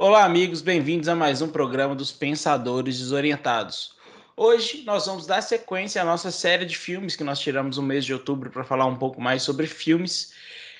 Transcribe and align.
Olá, 0.00 0.24
amigos, 0.24 0.62
bem-vindos 0.62 1.08
a 1.08 1.16
mais 1.16 1.42
um 1.42 1.50
programa 1.50 1.92
dos 1.92 2.12
Pensadores 2.12 3.00
Desorientados. 3.00 3.96
Hoje 4.36 4.84
nós 4.84 5.06
vamos 5.06 5.26
dar 5.26 5.42
sequência 5.42 6.00
à 6.00 6.04
nossa 6.04 6.30
série 6.30 6.64
de 6.64 6.78
filmes 6.78 7.16
que 7.16 7.24
nós 7.24 7.40
tiramos 7.40 7.78
no 7.78 7.82
mês 7.82 8.04
de 8.04 8.14
outubro 8.14 8.48
para 8.48 8.62
falar 8.62 8.86
um 8.86 8.94
pouco 8.94 9.20
mais 9.20 9.42
sobre 9.42 9.66
filmes. 9.66 10.32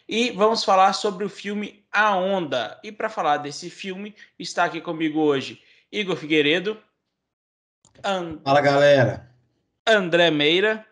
E 0.08 0.30
vamos 0.30 0.62
falar 0.62 0.92
sobre 0.92 1.24
o 1.24 1.28
filme 1.28 1.84
A 1.90 2.14
Onda. 2.14 2.78
E 2.84 2.92
para 2.92 3.08
falar 3.08 3.38
desse 3.38 3.68
filme, 3.68 4.14
está 4.38 4.66
aqui 4.66 4.80
comigo 4.80 5.18
hoje 5.18 5.60
Igor 5.90 6.14
Figueiredo. 6.14 6.80
And... 8.04 8.38
Fala, 8.44 8.60
galera. 8.60 9.34
André 9.84 10.30
Meira. 10.30 10.86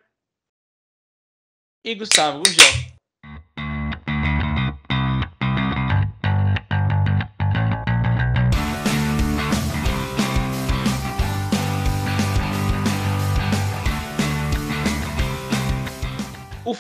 E 1.85 1.95
Gustavo 1.95 2.43
Gurgel. 2.43 2.86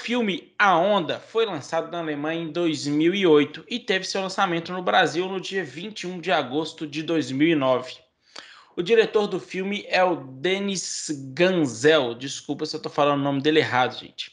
Filme 0.06 0.54
A 0.56 0.78
Onda 0.78 1.18
foi 1.18 1.44
lançado 1.44 1.90
na 1.90 1.98
Alemanha 1.98 2.40
em 2.40 2.52
2008 2.52 3.64
e 3.68 3.80
teve 3.80 4.04
seu 4.04 4.20
lançamento 4.20 4.72
no 4.72 4.80
Brasil 4.80 5.26
no 5.26 5.40
dia 5.40 5.64
21 5.64 6.20
de 6.20 6.30
agosto 6.30 6.86
de 6.86 7.02
2009. 7.02 7.96
O 8.76 8.82
diretor 8.82 9.26
do 9.26 9.40
filme 9.40 9.84
é 9.88 10.04
o 10.04 10.14
Denis 10.14 11.08
Ganzel. 11.34 12.14
Desculpa 12.14 12.64
se 12.64 12.76
eu 12.76 12.78
estou 12.78 12.92
falando 12.92 13.18
o 13.18 13.24
nome 13.24 13.42
dele 13.42 13.58
errado, 13.58 13.98
gente. 13.98 14.30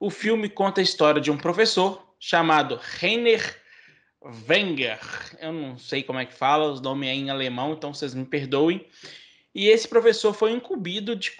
O 0.00 0.08
filme 0.08 0.48
conta 0.48 0.80
a 0.80 0.84
história 0.84 1.20
de 1.20 1.30
um 1.30 1.36
professor 1.36 2.02
chamado 2.18 2.80
Rainer 2.98 3.54
Wenger. 4.48 4.98
Eu 5.38 5.52
não 5.52 5.76
sei 5.76 6.02
como 6.02 6.20
é 6.20 6.24
que 6.24 6.32
fala, 6.32 6.72
os 6.72 6.80
nomes 6.80 7.10
é 7.10 7.12
em 7.12 7.28
alemão, 7.28 7.74
então 7.74 7.92
vocês 7.92 8.14
me 8.14 8.24
perdoem. 8.24 8.88
E 9.54 9.68
esse 9.68 9.86
professor 9.86 10.32
foi 10.32 10.52
incumbido 10.52 11.14
de, 11.14 11.32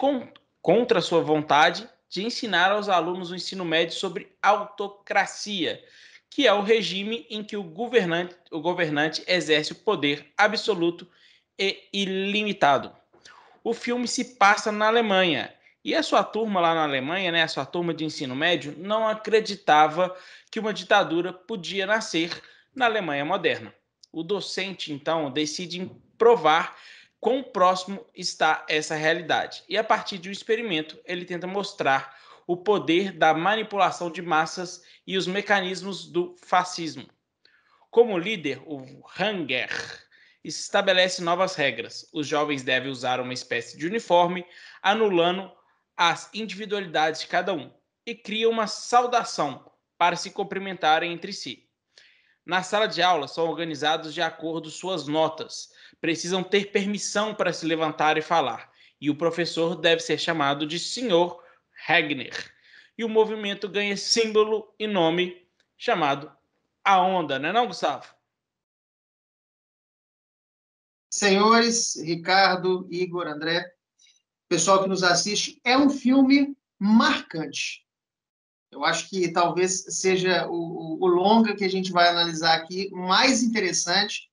contra 0.61 1.01
sua 1.01 1.21
vontade, 1.21 1.89
de 2.09 2.23
ensinar 2.23 2.71
aos 2.71 2.89
alunos 2.89 3.29
do 3.29 3.35
ensino 3.35 3.65
médio 3.65 3.95
sobre 3.95 4.35
autocracia, 4.41 5.83
que 6.29 6.47
é 6.47 6.53
o 6.53 6.61
regime 6.61 7.25
em 7.29 7.43
que 7.43 7.57
o 7.57 7.63
governante, 7.63 8.35
o 8.51 8.59
governante 8.59 9.23
exerce 9.27 9.71
o 9.71 9.75
poder 9.75 10.31
absoluto 10.37 11.07
e 11.57 11.87
ilimitado. 11.91 12.95
O 13.63 13.73
filme 13.73 14.07
se 14.07 14.35
passa 14.35 14.71
na 14.71 14.87
Alemanha 14.87 15.53
e 15.83 15.95
a 15.95 16.03
sua 16.03 16.23
turma 16.23 16.59
lá 16.59 16.75
na 16.75 16.83
Alemanha, 16.83 17.31
né, 17.31 17.43
a 17.43 17.47
sua 17.47 17.65
turma 17.65 17.93
de 17.93 18.03
ensino 18.03 18.35
médio, 18.35 18.75
não 18.77 19.07
acreditava 19.07 20.15
que 20.51 20.59
uma 20.59 20.73
ditadura 20.73 21.31
podia 21.31 21.85
nascer 21.85 22.41
na 22.75 22.85
Alemanha 22.85 23.23
moderna. 23.23 23.73
O 24.11 24.21
docente, 24.21 24.91
então, 24.91 25.31
decide 25.31 25.89
provar 26.17 26.77
quão 27.19 27.43
próximo 27.43 28.05
está 28.15 28.65
essa 28.69 28.95
realidade. 28.95 29.63
E 29.67 29.77
a 29.77 29.83
partir 29.83 30.17
de 30.17 30.29
um 30.29 30.31
experimento, 30.31 30.99
ele 31.05 31.25
tenta 31.25 31.47
mostrar 31.47 32.15
o 32.45 32.55
poder 32.55 33.11
da 33.11 33.33
manipulação 33.33 34.09
de 34.09 34.21
massas 34.21 34.83
e 35.05 35.17
os 35.17 35.27
mecanismos 35.27 36.05
do 36.07 36.35
fascismo. 36.37 37.05
Como 37.91 38.17
líder, 38.17 38.61
o 38.65 39.03
Hanger 39.19 39.69
estabelece 40.43 41.21
novas 41.21 41.55
regras. 41.55 42.09
Os 42.13 42.25
jovens 42.25 42.63
devem 42.63 42.89
usar 42.89 43.19
uma 43.19 43.33
espécie 43.33 43.77
de 43.77 43.85
uniforme, 43.85 44.45
anulando 44.81 45.51
as 45.95 46.29
individualidades 46.33 47.21
de 47.21 47.27
cada 47.27 47.53
um, 47.53 47.73
e 48.05 48.15
cria 48.15 48.47
uma 48.49 48.67
saudação 48.67 49.69
para 49.97 50.15
se 50.15 50.31
cumprimentarem 50.31 51.11
entre 51.11 51.33
si. 51.33 51.67
Na 52.45 52.63
sala 52.63 52.87
de 52.87 53.01
aula 53.01 53.27
são 53.27 53.45
organizados 53.45 54.13
de 54.13 54.21
acordo 54.21 54.69
suas 54.69 55.07
notas, 55.07 55.69
precisam 55.99 56.43
ter 56.43 56.71
permissão 56.71 57.33
para 57.33 57.53
se 57.53 57.65
levantar 57.65 58.17
e 58.17 58.21
falar, 58.21 58.71
e 58.99 59.09
o 59.09 59.15
professor 59.15 59.75
deve 59.75 60.01
ser 60.01 60.17
chamado 60.17 60.65
de 60.65 60.79
Sr. 60.79 61.35
Hagner. 61.87 62.53
E 62.97 63.03
o 63.03 63.09
movimento 63.09 63.69
ganha 63.69 63.95
símbolo 63.95 64.73
e 64.79 64.87
nome 64.87 65.47
chamado 65.77 66.31
A 66.83 67.01
Onda, 67.01 67.37
não 67.37 67.49
é 67.49 67.53
não, 67.53 67.67
Gustavo? 67.67 68.05
Senhores, 71.09 71.95
Ricardo, 72.01 72.87
Igor, 72.91 73.27
André, 73.27 73.71
pessoal 74.49 74.81
que 74.83 74.89
nos 74.89 75.03
assiste, 75.03 75.59
é 75.63 75.77
um 75.77 75.89
filme 75.89 76.55
marcante. 76.79 77.85
Eu 78.71 78.83
acho 78.83 79.09
que 79.09 79.31
talvez 79.31 79.85
seja 79.99 80.47
o, 80.47 80.97
o 81.01 81.07
longa 81.07 81.55
que 81.55 81.63
a 81.63 81.69
gente 81.69 81.91
vai 81.91 82.09
analisar 82.09 82.55
aqui 82.55 82.89
mais 82.91 83.41
interessante 83.41 84.29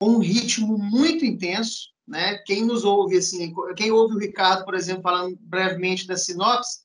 um 0.00 0.18
ritmo 0.18 0.78
muito 0.78 1.24
intenso, 1.24 1.90
né? 2.06 2.38
Quem 2.46 2.64
nos 2.64 2.84
ouve 2.84 3.18
assim, 3.18 3.52
quem 3.76 3.90
ouve 3.90 4.14
o 4.14 4.18
Ricardo, 4.18 4.64
por 4.64 4.74
exemplo, 4.74 5.02
falando 5.02 5.36
brevemente 5.40 6.06
da 6.06 6.16
sinopse, 6.16 6.80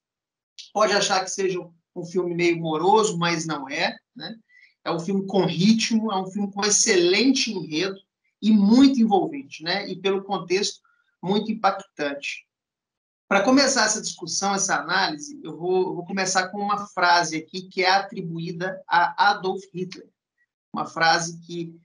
pode 0.74 0.94
achar 0.94 1.24
que 1.24 1.32
seja 1.32 1.60
um 1.96 2.06
filme 2.06 2.36
meio 2.36 2.60
moroso, 2.60 3.18
mas 3.18 3.46
não 3.46 3.70
é, 3.70 3.98
né? 4.16 4.36
É 4.84 4.92
um 4.92 5.00
filme 5.00 5.26
com 5.26 5.46
ritmo, 5.46 6.12
é 6.12 6.22
um 6.22 6.28
filme 6.28 6.52
com 6.52 6.64
excelente 6.64 7.52
enredo 7.52 7.98
e 8.42 8.52
muito 8.52 9.00
envolvente, 9.00 9.64
né? 9.64 9.90
E 9.90 9.96
pelo 9.96 10.24
contexto 10.24 10.82
muito 11.24 11.52
impactante. 11.52 12.46
Para 13.28 13.44
começar 13.44 13.86
essa 13.86 14.02
discussão, 14.02 14.54
essa 14.54 14.76
análise, 14.76 15.40
eu 15.44 15.58
vou, 15.58 15.88
eu 15.88 15.96
vou 15.96 16.06
começar 16.06 16.50
com 16.50 16.60
uma 16.60 16.86
frase 16.86 17.38
aqui 17.38 17.64
que 17.64 17.84
é 17.84 17.90
atribuída 17.90 18.80
a 18.88 19.32
Adolf 19.32 19.64
Hitler, 19.74 20.08
uma 20.72 20.86
frase 20.86 21.40
que 21.42 21.76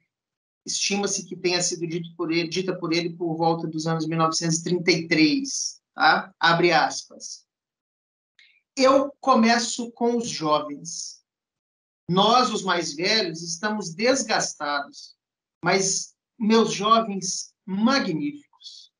estima-se 0.70 1.26
que 1.26 1.36
tenha 1.36 1.62
sido 1.62 1.86
dito 1.86 2.14
por 2.16 2.32
ele, 2.32 2.48
dita 2.48 2.76
por 2.76 2.92
ele 2.92 3.10
por 3.10 3.36
volta 3.36 3.66
dos 3.66 3.86
anos 3.86 4.06
1933. 4.06 5.80
Tá? 5.94 6.34
Abre 6.38 6.72
aspas. 6.72 7.46
Eu 8.76 9.12
começo 9.20 9.90
com 9.92 10.16
os 10.16 10.28
jovens. 10.28 11.22
Nós, 12.08 12.50
os 12.50 12.62
mais 12.62 12.94
velhos, 12.94 13.42
estamos 13.42 13.94
desgastados, 13.94 15.16
mas 15.62 16.14
meus 16.38 16.72
jovens 16.72 17.54
magníficos. 17.64 18.92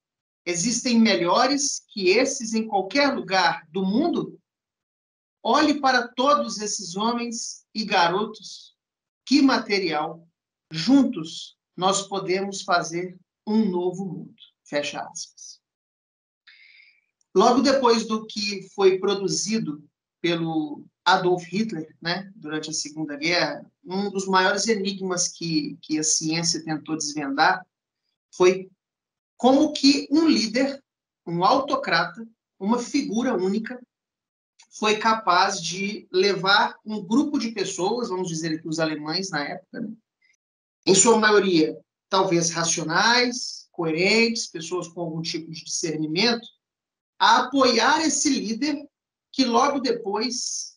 Existem 0.45 0.99
melhores 0.99 1.83
que 1.89 2.11
esses 2.11 2.55
em 2.55 2.67
qualquer 2.67 3.15
lugar 3.15 3.67
do 3.71 3.85
mundo? 3.85 4.39
Olhe 5.43 5.81
para 5.81 6.09
todos 6.09 6.61
esses 6.61 6.97
homens 6.97 7.65
e 7.75 7.85
garotos. 7.85 8.77
Que 9.25 9.41
material! 9.41 10.27
Juntos 10.71 11.57
nós 11.81 12.07
podemos 12.07 12.61
fazer 12.61 13.19
um 13.47 13.65
novo 13.65 14.05
mundo. 14.05 14.35
Fecha 14.63 15.01
aspas. 15.01 15.59
Logo 17.35 17.63
depois 17.63 18.07
do 18.07 18.27
que 18.27 18.69
foi 18.75 18.99
produzido 18.99 19.83
pelo 20.21 20.85
Adolf 21.03 21.43
Hitler, 21.45 21.97
né, 21.99 22.31
durante 22.37 22.69
a 22.69 22.75
Segunda 22.75 23.17
Guerra, 23.17 23.65
um 23.83 24.11
dos 24.11 24.27
maiores 24.27 24.69
enigmas 24.69 25.29
que, 25.29 25.79
que 25.81 25.99
a 25.99 26.03
ciência 26.03 26.63
tentou 26.63 26.99
desvendar 26.99 27.67
foi 28.31 28.71
como 29.39 29.73
que 29.73 30.07
um 30.11 30.29
líder, 30.29 30.85
um 31.27 31.43
autocrata, 31.43 32.29
uma 32.59 32.79
figura 32.79 33.35
única, 33.35 33.81
foi 34.79 34.99
capaz 34.99 35.63
de 35.63 36.07
levar 36.13 36.77
um 36.85 37.03
grupo 37.03 37.39
de 37.39 37.53
pessoas, 37.53 38.11
vamos 38.11 38.29
dizer 38.29 38.59
aqui 38.59 38.69
os 38.69 38.79
alemães 38.79 39.31
na 39.31 39.43
época, 39.43 39.81
né, 39.81 39.97
em 40.91 40.95
sua 40.95 41.19
maioria, 41.19 41.79
talvez 42.09 42.51
racionais, 42.51 43.69
coerentes, 43.71 44.49
pessoas 44.49 44.89
com 44.89 45.01
algum 45.01 45.23
tipo 45.23 45.49
de 45.51 45.65
discernimento, 45.65 46.47
a 47.17 47.45
apoiar 47.45 48.05
esse 48.05 48.29
líder 48.29 48.85
que 49.33 49.45
logo 49.45 49.79
depois 49.79 50.77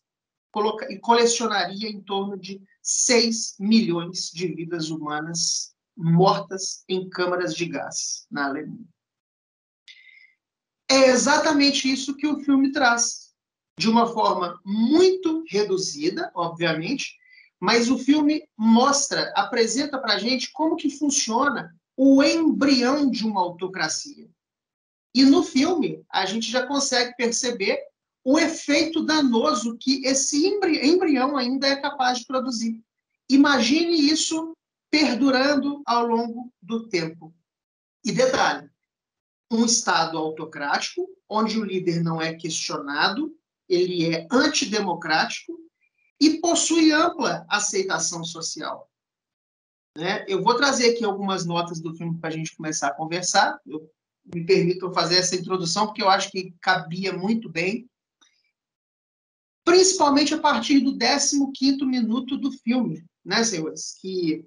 coloca, 0.52 0.88
colecionaria 1.00 1.90
em 1.90 2.00
torno 2.00 2.38
de 2.38 2.62
6 2.84 3.56
milhões 3.60 4.30
de 4.32 4.48
vidas 4.54 4.92
humanas 4.92 5.74
mortas 5.98 6.84
em 6.88 7.10
câmaras 7.10 7.56
de 7.56 7.66
gás 7.66 8.28
na 8.30 8.46
Alemanha. 8.46 8.86
É 10.88 11.10
exatamente 11.10 11.92
isso 11.92 12.16
que 12.16 12.28
o 12.28 12.40
filme 12.42 12.72
traz, 12.72 13.34
de 13.80 13.90
uma 13.90 14.14
forma 14.14 14.62
muito 14.64 15.44
reduzida, 15.50 16.32
obviamente, 16.36 17.18
mas 17.64 17.90
o 17.90 17.98
filme 17.98 18.44
mostra, 18.58 19.32
apresenta 19.38 19.98
para 19.98 20.16
a 20.16 20.20
gente 20.20 20.52
como 20.52 20.76
que 20.76 20.90
funciona 20.90 21.74
o 21.96 22.22
embrião 22.22 23.10
de 23.10 23.26
uma 23.26 23.40
autocracia. 23.40 24.30
E 25.16 25.24
no 25.24 25.44
filme, 25.44 26.04
a 26.12 26.26
gente 26.26 26.52
já 26.52 26.68
consegue 26.68 27.16
perceber 27.16 27.80
o 28.22 28.38
efeito 28.38 29.02
danoso 29.06 29.78
que 29.80 30.06
esse 30.06 30.46
embrião 30.46 31.38
ainda 31.38 31.66
é 31.66 31.78
capaz 31.78 32.20
de 32.20 32.26
produzir. 32.26 32.84
Imagine 33.30 34.12
isso 34.12 34.58
perdurando 34.92 35.82
ao 35.86 36.06
longo 36.06 36.52
do 36.62 36.90
tempo. 36.90 37.34
E 38.04 38.12
detalhe: 38.12 38.70
um 39.50 39.64
Estado 39.64 40.18
autocrático, 40.18 41.08
onde 41.30 41.58
o 41.58 41.64
líder 41.64 42.04
não 42.04 42.22
é 42.22 42.34
questionado, 42.34 43.34
ele 43.70 44.14
é 44.14 44.28
antidemocrático 44.30 45.63
e 46.24 46.40
possui 46.40 46.94
ampla 46.94 47.46
aceitação 47.50 48.24
social. 48.24 48.90
Né? 49.98 50.24
Eu 50.26 50.42
vou 50.42 50.56
trazer 50.56 50.92
aqui 50.92 51.04
algumas 51.04 51.46
notas 51.46 51.82
do 51.82 51.94
filme 51.94 52.18
para 52.18 52.30
a 52.30 52.32
gente 52.32 52.56
começar 52.56 52.88
a 52.88 52.94
conversar. 52.94 53.60
Eu 53.66 53.92
me 54.34 54.46
permito 54.46 54.94
fazer 54.94 55.18
essa 55.18 55.36
introdução 55.36 55.86
porque 55.86 56.02
eu 56.02 56.10
acho 56.10 56.32
que 56.32 56.56
cabia 56.62 57.12
muito 57.12 57.50
bem, 57.50 57.90
principalmente 59.66 60.34
a 60.34 60.40
partir 60.40 60.80
do 60.80 60.98
15 60.98 61.86
minuto 61.86 62.38
do 62.38 62.52
filme, 62.52 63.06
né, 63.24 63.44
senhores? 63.44 63.98
Que 64.00 64.46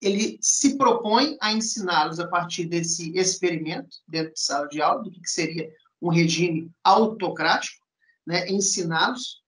ele 0.00 0.38
se 0.40 0.78
propõe 0.78 1.36
a 1.38 1.52
ensiná-los 1.52 2.18
a 2.18 2.26
partir 2.26 2.64
desse 2.64 3.14
experimento 3.16 3.98
dentro 4.08 4.32
de 4.32 4.40
sala 4.40 4.66
de 4.68 4.80
aula, 4.80 5.02
do 5.02 5.10
que 5.10 5.28
seria 5.28 5.70
um 6.00 6.08
regime 6.08 6.70
autocrático, 6.82 7.84
né, 8.26 8.48
ensiná-los 8.48 9.42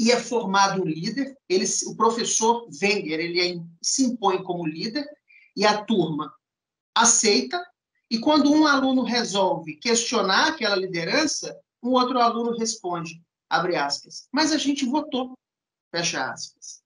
e 0.00 0.10
é 0.10 0.18
formado 0.18 0.80
um 0.80 0.86
líder. 0.86 1.36
Ele, 1.46 1.66
o 1.86 1.94
professor 1.94 2.66
Wenger 2.82 3.20
ele 3.20 3.38
é, 3.38 3.62
se 3.82 4.02
impõe 4.04 4.42
como 4.42 4.66
líder 4.66 5.06
e 5.54 5.66
a 5.66 5.84
turma 5.84 6.34
aceita. 6.94 7.62
E 8.10 8.18
quando 8.18 8.50
um 8.50 8.66
aluno 8.66 9.02
resolve 9.02 9.76
questionar 9.76 10.48
aquela 10.48 10.74
liderança, 10.74 11.54
um 11.82 11.90
outro 11.90 12.18
aluno 12.18 12.56
responde, 12.56 13.22
abre 13.46 13.76
aspas, 13.76 14.26
mas 14.32 14.52
a 14.52 14.56
gente 14.56 14.86
votou, 14.86 15.38
fecha 15.94 16.32
aspas. 16.32 16.80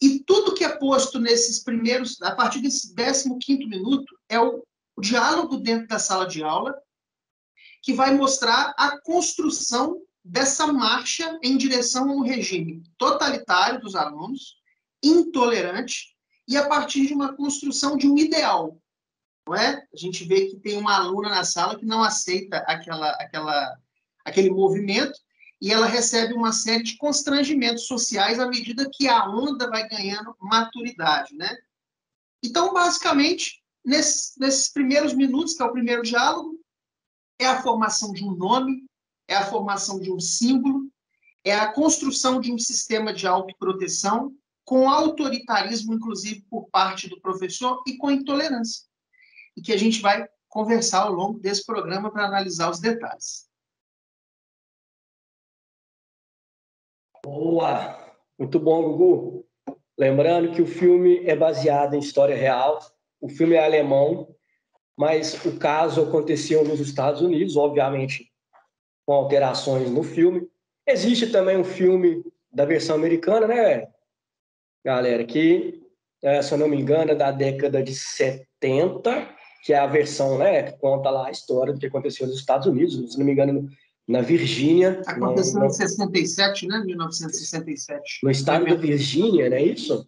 E 0.00 0.20
tudo 0.20 0.54
que 0.54 0.62
é 0.62 0.68
posto 0.68 1.18
nesses 1.18 1.64
primeiros, 1.64 2.22
a 2.22 2.32
partir 2.32 2.60
desse 2.60 2.94
15 2.94 3.66
minuto, 3.66 4.16
é 4.28 4.38
o, 4.38 4.62
o 4.94 5.00
diálogo 5.00 5.56
dentro 5.56 5.88
da 5.88 5.98
sala 5.98 6.28
de 6.28 6.44
aula, 6.44 6.80
que 7.82 7.92
vai 7.92 8.14
mostrar 8.14 8.72
a 8.78 9.00
construção 9.00 10.00
dessa 10.24 10.66
marcha 10.72 11.38
em 11.42 11.56
direção 11.56 12.08
a 12.08 12.14
um 12.14 12.22
regime 12.22 12.82
totalitário 12.96 13.80
dos 13.80 13.94
alunos, 13.94 14.56
intolerante, 15.02 16.14
e 16.48 16.56
a 16.56 16.66
partir 16.66 17.06
de 17.06 17.12
uma 17.12 17.34
construção 17.34 17.96
de 17.96 18.08
um 18.08 18.16
ideal. 18.16 18.78
Não 19.46 19.54
é? 19.54 19.86
A 19.92 19.96
gente 19.96 20.24
vê 20.24 20.46
que 20.46 20.56
tem 20.56 20.78
uma 20.78 20.96
aluna 20.96 21.28
na 21.28 21.44
sala 21.44 21.78
que 21.78 21.84
não 21.84 22.02
aceita 22.02 22.58
aquela, 22.66 23.10
aquela, 23.10 23.78
aquele 24.24 24.50
movimento 24.50 25.18
e 25.60 25.70
ela 25.70 25.86
recebe 25.86 26.34
uma 26.34 26.52
série 26.52 26.82
de 26.82 26.96
constrangimentos 26.96 27.86
sociais 27.86 28.38
à 28.38 28.46
medida 28.46 28.88
que 28.92 29.08
a 29.08 29.28
onda 29.28 29.68
vai 29.68 29.86
ganhando 29.88 30.34
maturidade, 30.40 31.34
né? 31.34 31.56
Então, 32.42 32.72
basicamente, 32.72 33.62
nesses, 33.84 34.34
nesses 34.38 34.68
primeiros 34.70 35.14
minutos, 35.14 35.54
que 35.54 35.62
é 35.62 35.66
o 35.66 35.72
primeiro 35.72 36.02
diálogo, 36.02 36.58
é 37.38 37.46
a 37.46 37.62
formação 37.62 38.12
de 38.12 38.24
um 38.24 38.34
nome, 38.34 38.84
é 39.28 39.34
a 39.34 39.46
formação 39.46 39.98
de 39.98 40.12
um 40.12 40.20
símbolo, 40.20 40.88
é 41.44 41.54
a 41.54 41.72
construção 41.72 42.40
de 42.40 42.52
um 42.52 42.58
sistema 42.58 43.12
de 43.12 43.26
autoproteção 43.26 44.34
com 44.64 44.88
autoritarismo, 44.88 45.94
inclusive, 45.94 46.42
por 46.48 46.68
parte 46.70 47.08
do 47.08 47.20
professor 47.20 47.82
e 47.86 47.96
com 47.96 48.10
intolerância. 48.10 48.82
E 49.56 49.60
que 49.60 49.72
a 49.72 49.76
gente 49.76 50.00
vai 50.00 50.26
conversar 50.48 51.02
ao 51.02 51.12
longo 51.12 51.38
desse 51.38 51.64
programa 51.66 52.10
para 52.10 52.26
analisar 52.26 52.70
os 52.70 52.80
detalhes. 52.80 53.46
Boa! 57.22 58.02
Muito 58.38 58.58
bom, 58.58 58.82
Gugu. 58.82 59.46
Lembrando 59.96 60.52
que 60.52 60.62
o 60.62 60.66
filme 60.66 61.24
é 61.24 61.36
baseado 61.36 61.94
em 61.94 62.00
história 62.00 62.34
real, 62.34 62.80
o 63.20 63.28
filme 63.28 63.54
é 63.54 63.64
alemão, 63.64 64.34
mas 64.96 65.44
o 65.44 65.56
caso 65.58 66.02
aconteceu 66.02 66.64
nos 66.64 66.80
Estados 66.80 67.20
Unidos, 67.20 67.56
obviamente 67.56 68.33
com 69.06 69.12
alterações 69.12 69.90
no 69.90 70.02
filme. 70.02 70.48
Existe 70.86 71.28
também 71.28 71.56
um 71.56 71.64
filme 71.64 72.24
da 72.52 72.64
versão 72.64 72.96
americana, 72.96 73.46
né, 73.46 73.88
galera? 74.84 75.24
Que, 75.24 75.82
é, 76.22 76.42
se 76.42 76.52
eu 76.52 76.58
não 76.58 76.68
me 76.68 76.80
engano, 76.80 77.12
é 77.12 77.14
da 77.14 77.30
década 77.30 77.82
de 77.82 77.94
70, 77.94 79.28
que 79.64 79.72
é 79.72 79.78
a 79.78 79.86
versão, 79.86 80.38
né, 80.38 80.62
que 80.62 80.78
conta 80.78 81.10
lá 81.10 81.28
a 81.28 81.30
história 81.30 81.72
do 81.72 81.80
que 81.80 81.86
aconteceu 81.86 82.26
nos 82.26 82.36
Estados 82.36 82.66
Unidos, 82.66 83.12
se 83.12 83.18
não 83.18 83.24
me 83.24 83.32
engano, 83.32 83.68
na 84.06 84.20
Virgínia. 84.20 85.00
Aconteceu 85.06 85.60
no, 85.60 85.66
em 85.66 85.70
67, 85.70 86.66
né? 86.66 86.82
1967. 86.84 88.20
No 88.22 88.30
estado 88.30 88.66
da 88.66 88.74
Virgínia, 88.74 89.48
não 89.48 89.56
é 89.56 89.62
isso? 89.62 90.06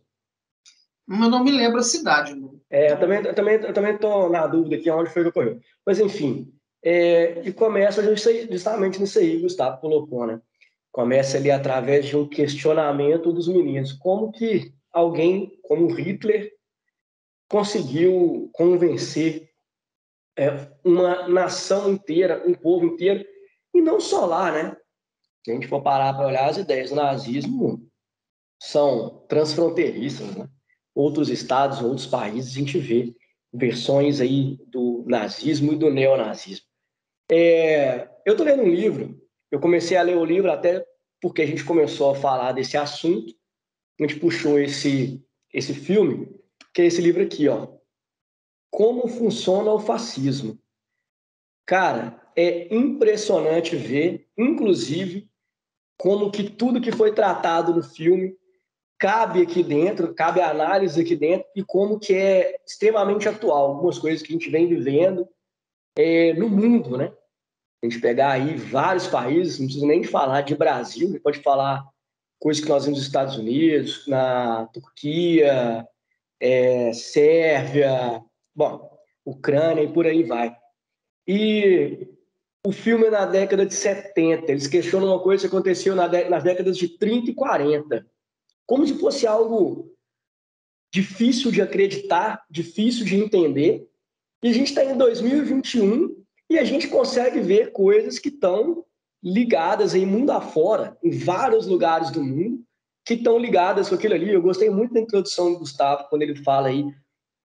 Eu 1.08 1.31
não 1.31 1.42
me 1.42 1.52
lembro 1.52 1.78
a 1.78 1.82
cidade. 1.82 2.34
Né? 2.34 2.49
É, 2.69 2.92
eu 2.92 2.99
também, 2.99 3.25
eu 3.25 3.34
também, 3.34 3.54
eu 3.54 3.72
também 3.72 3.94
estou 3.94 4.28
na 4.28 4.46
dúvida 4.46 4.76
aqui 4.76 4.90
onde 4.90 5.10
foi 5.10 5.22
que 5.22 5.28
ocorreu. 5.28 5.60
Mas, 5.84 6.00
enfim, 6.00 6.52
é, 6.88 7.40
e 7.44 7.52
começa 7.52 8.00
justamente 8.00 9.00
nisso 9.00 9.18
aí 9.18 9.40
Gustavo 9.40 9.80
colocou, 9.80 10.24
né? 10.24 10.40
Começa 10.92 11.36
ali 11.36 11.50
através 11.50 12.06
de 12.06 12.16
um 12.16 12.28
questionamento 12.28 13.32
dos 13.32 13.48
meninos. 13.48 13.92
Como 13.92 14.30
que 14.30 14.72
alguém 14.92 15.58
como 15.62 15.92
Hitler 15.92 16.52
conseguiu 17.50 18.48
convencer 18.52 19.50
é, 20.38 20.70
uma 20.84 21.26
nação 21.26 21.90
inteira, 21.90 22.44
um 22.46 22.54
povo 22.54 22.86
inteiro, 22.86 23.26
e 23.74 23.80
não 23.80 23.98
só 23.98 24.24
lá, 24.24 24.52
né? 24.52 24.76
Se 25.44 25.50
a 25.50 25.54
gente 25.54 25.66
for 25.66 25.82
parar 25.82 26.14
para 26.14 26.28
olhar 26.28 26.48
as 26.48 26.56
ideias 26.56 26.90
do 26.90 26.96
nazismo, 26.96 27.84
são 28.62 29.26
transfronteiriças, 29.28 30.36
né? 30.36 30.48
Outros 30.94 31.30
estados, 31.30 31.80
outros 31.80 32.06
países, 32.06 32.52
a 32.52 32.60
gente 32.60 32.78
vê 32.78 33.12
versões 33.52 34.20
aí 34.20 34.56
do 34.68 35.04
nazismo 35.08 35.72
e 35.72 35.76
do 35.76 35.90
neonazismo. 35.90 36.65
É, 37.31 38.08
eu 38.25 38.32
estou 38.32 38.46
lendo 38.46 38.62
um 38.62 38.69
livro, 38.69 39.20
eu 39.50 39.58
comecei 39.58 39.96
a 39.96 40.02
ler 40.02 40.17
o 40.17 40.25
livro 40.25 40.50
até 40.50 40.84
porque 41.20 41.43
a 41.43 41.46
gente 41.46 41.64
começou 41.64 42.11
a 42.11 42.14
falar 42.14 42.52
desse 42.52 42.76
assunto, 42.76 43.34
a 43.99 44.02
gente 44.02 44.20
puxou 44.20 44.58
esse, 44.58 45.25
esse 45.52 45.75
filme, 45.75 46.28
que 46.73 46.82
é 46.82 46.87
esse 46.87 47.00
livro 47.00 47.23
aqui, 47.23 47.49
ó. 47.49 47.69
Como 48.70 49.08
funciona 49.08 49.73
o 49.73 49.78
fascismo. 49.78 50.58
Cara, 51.64 52.23
é 52.37 52.73
impressionante 52.75 53.75
ver, 53.75 54.28
inclusive, 54.37 55.28
como 55.96 56.31
que 56.31 56.50
tudo 56.50 56.81
que 56.81 56.93
foi 56.93 57.12
tratado 57.12 57.75
no 57.75 57.82
filme 57.82 58.37
cabe 58.99 59.43
aqui 59.43 59.62
dentro, 59.62 60.14
cabe 60.14 60.40
a 60.40 60.50
análise 60.50 61.00
aqui 61.00 61.17
dentro 61.17 61.46
e 61.56 61.62
como 61.62 61.99
que 61.99 62.14
é 62.14 62.56
extremamente 62.64 63.28
atual, 63.28 63.73
algumas 63.73 63.99
coisas 63.99 64.23
que 64.23 64.32
a 64.32 64.32
gente 64.32 64.50
vem 64.50 64.69
vivendo 64.69 65.26
é, 65.96 66.34
no 66.34 66.48
mundo, 66.48 66.96
né? 66.96 67.12
A 67.82 67.87
gente 67.87 68.00
pegar 68.00 68.32
aí 68.32 68.56
vários 68.56 69.06
países, 69.06 69.58
não 69.58 69.66
precisa 69.66 69.87
nem 69.87 70.02
falar 70.04 70.43
de 70.43 70.54
Brasil, 70.54 71.20
pode 71.22 71.40
falar 71.40 71.84
coisas 72.38 72.62
que 72.62 72.69
nós 72.69 72.84
vimos 72.84 72.98
nos 72.98 73.06
Estados 73.06 73.37
Unidos, 73.37 74.06
na 74.06 74.66
Turquia, 74.66 75.87
é, 76.40 76.93
Sérvia, 76.93 78.22
bom, 78.54 78.90
Ucrânia 79.25 79.82
e 79.82 79.92
por 79.92 80.06
aí 80.06 80.23
vai. 80.23 80.54
E 81.26 82.09
o 82.64 82.73
filme 82.73 83.06
é 83.06 83.11
na 83.11 83.25
década 83.25 83.64
de 83.64 83.75
70, 83.75 84.50
eles 84.50 84.66
questionam 84.66 85.09
uma 85.09 85.23
coisa 85.23 85.42
que 85.42 85.54
aconteceu 85.54 85.94
na 85.94 86.09
nas 86.28 86.42
décadas 86.42 86.76
de 86.76 86.88
30 86.88 87.30
e 87.30 87.35
40, 87.35 88.06
como 88.66 88.87
se 88.87 88.99
fosse 88.99 89.26
algo 89.26 89.92
difícil 90.92 91.50
de 91.50 91.61
acreditar, 91.61 92.44
difícil 92.50 93.04
de 93.04 93.16
entender, 93.16 93.88
e 94.46 94.50
a 94.50 94.52
gente 94.52 94.68
está 94.68 94.84
em 94.84 94.96
2021 94.96 96.24
e 96.48 96.56
a 96.56 96.62
gente 96.62 96.86
consegue 96.86 97.40
ver 97.40 97.72
coisas 97.72 98.16
que 98.16 98.28
estão 98.28 98.84
ligadas 99.20 99.92
em 99.92 100.06
mundo 100.06 100.30
afora, 100.30 100.96
em 101.02 101.10
vários 101.10 101.66
lugares 101.66 102.12
do 102.12 102.22
mundo, 102.22 102.62
que 103.04 103.14
estão 103.14 103.40
ligadas 103.40 103.88
com 103.88 103.96
aquilo 103.96 104.14
ali. 104.14 104.32
Eu 104.32 104.40
gostei 104.40 104.70
muito 104.70 104.94
da 104.94 105.00
introdução 105.00 105.52
do 105.52 105.58
Gustavo, 105.58 106.08
quando 106.08 106.22
ele 106.22 106.36
fala 106.36 106.68
aí 106.68 106.84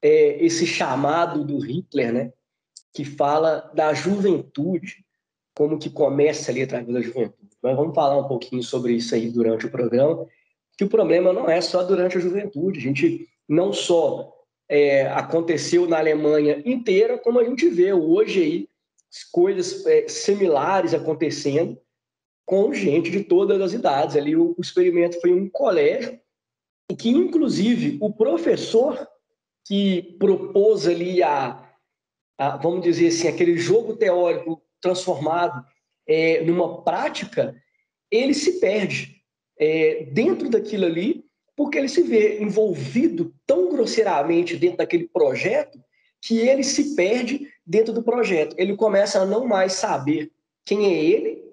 é, 0.02 0.44
esse 0.44 0.66
chamado 0.66 1.44
do 1.44 1.60
Hitler, 1.60 2.12
né? 2.12 2.32
Que 2.92 3.04
fala 3.04 3.70
da 3.72 3.94
juventude, 3.94 5.04
como 5.54 5.78
que 5.78 5.90
começa 5.90 6.50
ali 6.50 6.62
através 6.62 6.92
da 6.92 7.00
juventude. 7.00 7.56
Mas 7.62 7.76
vamos 7.76 7.94
falar 7.94 8.18
um 8.18 8.26
pouquinho 8.26 8.64
sobre 8.64 8.94
isso 8.94 9.14
aí 9.14 9.30
durante 9.30 9.64
o 9.64 9.70
programa, 9.70 10.26
que 10.76 10.82
o 10.82 10.88
problema 10.88 11.32
não 11.32 11.48
é 11.48 11.60
só 11.60 11.84
durante 11.84 12.18
a 12.18 12.20
juventude. 12.20 12.80
A 12.80 12.82
gente 12.82 13.28
não 13.48 13.72
só 13.72 14.39
é, 14.70 15.08
aconteceu 15.08 15.88
na 15.88 15.98
Alemanha 15.98 16.62
inteira, 16.64 17.18
como 17.18 17.40
a 17.40 17.44
gente 17.44 17.68
vê 17.68 17.92
hoje 17.92 18.40
aí 18.40 18.68
coisas 19.32 19.84
é, 19.84 20.06
similares 20.06 20.94
acontecendo 20.94 21.76
com 22.46 22.72
gente 22.72 23.10
de 23.10 23.24
todas 23.24 23.60
as 23.60 23.72
idades. 23.72 24.14
Ali 24.14 24.36
o, 24.36 24.54
o 24.56 24.60
experimento 24.60 25.20
foi 25.20 25.32
um 25.32 25.50
colégio 25.50 26.16
e 26.88 26.94
que, 26.94 27.08
inclusive, 27.08 27.98
o 28.00 28.12
professor 28.12 29.08
que 29.66 30.16
propôs 30.20 30.86
ali 30.86 31.20
a, 31.20 31.68
a 32.38 32.56
vamos 32.56 32.82
dizer 32.82 33.08
assim, 33.08 33.26
aquele 33.26 33.58
jogo 33.58 33.96
teórico 33.96 34.62
transformado 34.80 35.64
é, 36.06 36.44
numa 36.44 36.82
prática, 36.82 37.60
ele 38.08 38.34
se 38.34 38.60
perde 38.60 39.20
é, 39.58 40.04
dentro 40.12 40.48
daquilo 40.48 40.86
ali 40.86 41.28
porque 41.60 41.76
ele 41.76 41.90
se 41.90 42.02
vê 42.02 42.40
envolvido 42.40 43.34
tão 43.46 43.68
grosseiramente 43.68 44.56
dentro 44.56 44.78
daquele 44.78 45.06
projeto 45.06 45.78
que 46.18 46.38
ele 46.38 46.64
se 46.64 46.96
perde 46.96 47.48
dentro 47.66 47.92
do 47.92 48.02
projeto. 48.02 48.56
Ele 48.56 48.74
começa 48.74 49.20
a 49.20 49.26
não 49.26 49.46
mais 49.46 49.74
saber 49.74 50.32
quem 50.64 50.86
é 50.86 51.04
ele 51.04 51.44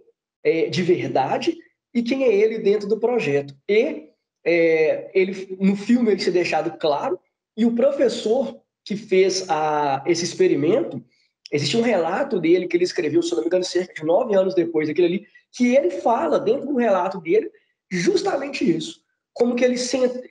é, 0.42 0.70
de 0.70 0.82
verdade 0.82 1.58
e 1.94 2.02
quem 2.02 2.24
é 2.24 2.34
ele 2.34 2.58
dentro 2.60 2.88
do 2.88 2.98
projeto. 2.98 3.54
E 3.68 4.08
é, 4.46 5.12
ele, 5.14 5.58
no 5.60 5.76
filme 5.76 6.12
ele 6.12 6.22
se 6.22 6.32
deixado 6.32 6.78
claro, 6.80 7.20
e 7.58 7.66
o 7.66 7.76
professor 7.76 8.62
que 8.86 8.96
fez 8.96 9.46
a, 9.50 10.06
esse 10.08 10.24
experimento, 10.24 11.04
existe 11.52 11.76
um 11.76 11.82
relato 11.82 12.40
dele 12.40 12.66
que 12.66 12.78
ele 12.78 12.86
escreveu, 12.86 13.22
se 13.22 13.34
não 13.34 13.42
me 13.42 13.48
engano, 13.48 13.66
cerca 13.66 13.94
de 13.94 14.06
nove 14.06 14.38
anos 14.38 14.56
depois 14.56 14.88
daquele 14.88 15.08
ali, 15.08 15.28
que 15.52 15.76
ele 15.76 15.92
fala 15.92 16.40
dentro 16.40 16.66
do 16.66 16.78
relato 16.78 17.20
dele 17.20 17.52
justamente 17.92 18.64
isso. 18.64 19.06
Como 19.38 19.56
que 19.56 19.63
ele, 19.63 19.75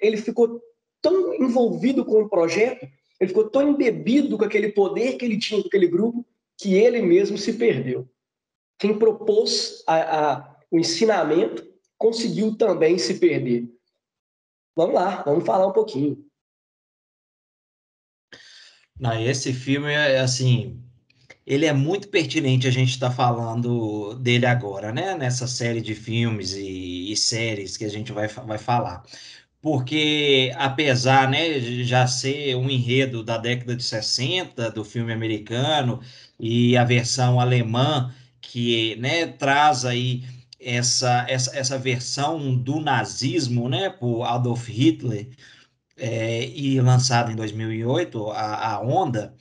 ele 0.00 0.16
ficou 0.16 0.60
tão 1.00 1.32
envolvido 1.34 2.04
com 2.04 2.22
o 2.22 2.28
projeto, 2.28 2.86
ele 3.20 3.28
ficou 3.28 3.48
tão 3.48 3.70
embebido 3.70 4.36
com 4.36 4.44
aquele 4.44 4.72
poder 4.72 5.16
que 5.16 5.24
ele 5.24 5.38
tinha 5.38 5.60
com 5.62 5.68
aquele 5.68 5.86
grupo, 5.86 6.26
que 6.58 6.74
ele 6.74 7.00
mesmo 7.00 7.38
se 7.38 7.52
perdeu. 7.52 8.08
Quem 8.78 8.98
propôs 8.98 9.82
a, 9.86 10.32
a, 10.32 10.56
o 10.70 10.78
ensinamento 10.78 11.64
conseguiu 11.96 12.56
também 12.56 12.98
se 12.98 13.14
perder. 13.14 13.72
Vamos 14.74 14.94
lá, 14.94 15.22
vamos 15.22 15.46
falar 15.46 15.68
um 15.68 15.72
pouquinho. 15.72 16.26
Não, 18.98 19.18
esse 19.22 19.52
filme 19.52 19.92
é 19.92 20.18
assim, 20.18 20.82
ele 21.46 21.64
é 21.64 21.72
muito 21.72 22.08
pertinente 22.08 22.66
a 22.66 22.70
gente 22.70 22.90
estar 22.90 23.10
tá 23.10 23.14
falando 23.14 24.14
dele 24.14 24.46
agora, 24.46 24.92
né? 24.92 25.14
Nessa 25.14 25.46
série 25.46 25.80
de 25.80 25.94
filmes 25.94 26.54
e, 26.54 27.05
séries 27.20 27.76
que 27.76 27.84
a 27.84 27.88
gente 27.88 28.12
vai, 28.12 28.28
vai 28.28 28.58
falar. 28.58 29.02
Porque, 29.60 30.52
apesar 30.56 31.28
né, 31.28 31.58
já 31.84 32.06
ser 32.06 32.54
um 32.56 32.70
enredo 32.70 33.24
da 33.24 33.36
década 33.36 33.74
de 33.74 33.82
60, 33.82 34.70
do 34.70 34.84
filme 34.84 35.12
americano, 35.12 36.00
e 36.38 36.76
a 36.76 36.84
versão 36.84 37.40
alemã, 37.40 38.14
que 38.40 38.96
né, 38.96 39.26
traz 39.26 39.84
aí 39.84 40.24
essa, 40.60 41.26
essa, 41.28 41.56
essa 41.56 41.78
versão 41.78 42.56
do 42.56 42.80
nazismo, 42.80 43.68
né, 43.68 43.90
por 43.90 44.24
Adolf 44.24 44.68
Hitler, 44.68 45.28
é, 45.96 46.44
e 46.46 46.80
lançado 46.80 47.32
em 47.32 47.36
2008, 47.36 48.30
a, 48.30 48.74
a 48.74 48.80
Onda, 48.80 49.34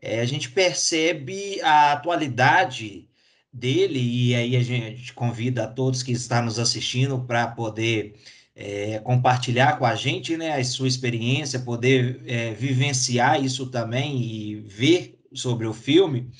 é, 0.00 0.20
a 0.20 0.24
gente 0.24 0.50
percebe 0.50 1.60
a 1.62 1.92
atualidade 1.92 3.07
dele, 3.52 3.98
e 4.00 4.34
aí 4.34 4.56
a 4.56 4.62
gente 4.62 5.12
convida 5.14 5.64
a 5.64 5.68
todos 5.68 6.02
que 6.02 6.12
estão 6.12 6.42
nos 6.44 6.58
assistindo 6.58 7.20
para 7.24 7.46
poder 7.48 8.14
é, 8.54 8.98
compartilhar 9.00 9.78
com 9.78 9.86
a 9.86 9.94
gente 9.94 10.36
né, 10.36 10.58
a 10.58 10.64
sua 10.64 10.88
experiência, 10.88 11.60
poder 11.60 12.22
é, 12.26 12.52
vivenciar 12.52 13.42
isso 13.42 13.70
também 13.70 14.20
e 14.20 14.56
ver 14.56 15.18
sobre 15.32 15.66
o 15.66 15.72
filme, 15.72 16.30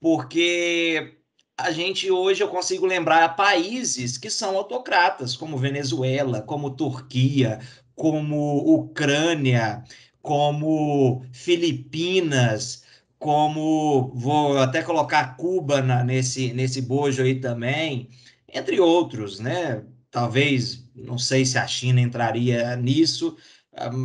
porque 0.00 1.18
a 1.56 1.70
gente 1.70 2.10
hoje 2.10 2.42
eu 2.42 2.48
consigo 2.48 2.86
lembrar 2.86 3.36
países 3.36 4.16
que 4.16 4.30
são 4.30 4.56
autocratas, 4.56 5.36
como 5.36 5.58
Venezuela, 5.58 6.40
como 6.40 6.70
Turquia, 6.70 7.60
como 7.94 8.58
Ucrânia, 8.58 9.82
como 10.22 11.24
Filipinas, 11.32 12.84
como 13.18 14.12
vou 14.14 14.58
até 14.58 14.82
colocar 14.82 15.36
Cuba 15.36 15.82
na, 15.82 16.04
nesse, 16.04 16.52
nesse 16.52 16.80
bojo 16.82 17.22
aí 17.22 17.40
também, 17.40 18.08
entre 18.52 18.80
outros, 18.80 19.40
né? 19.40 19.82
Talvez, 20.10 20.88
não 20.94 21.18
sei 21.18 21.44
se 21.44 21.58
a 21.58 21.66
China 21.66 22.00
entraria 22.00 22.74
nisso, 22.76 23.36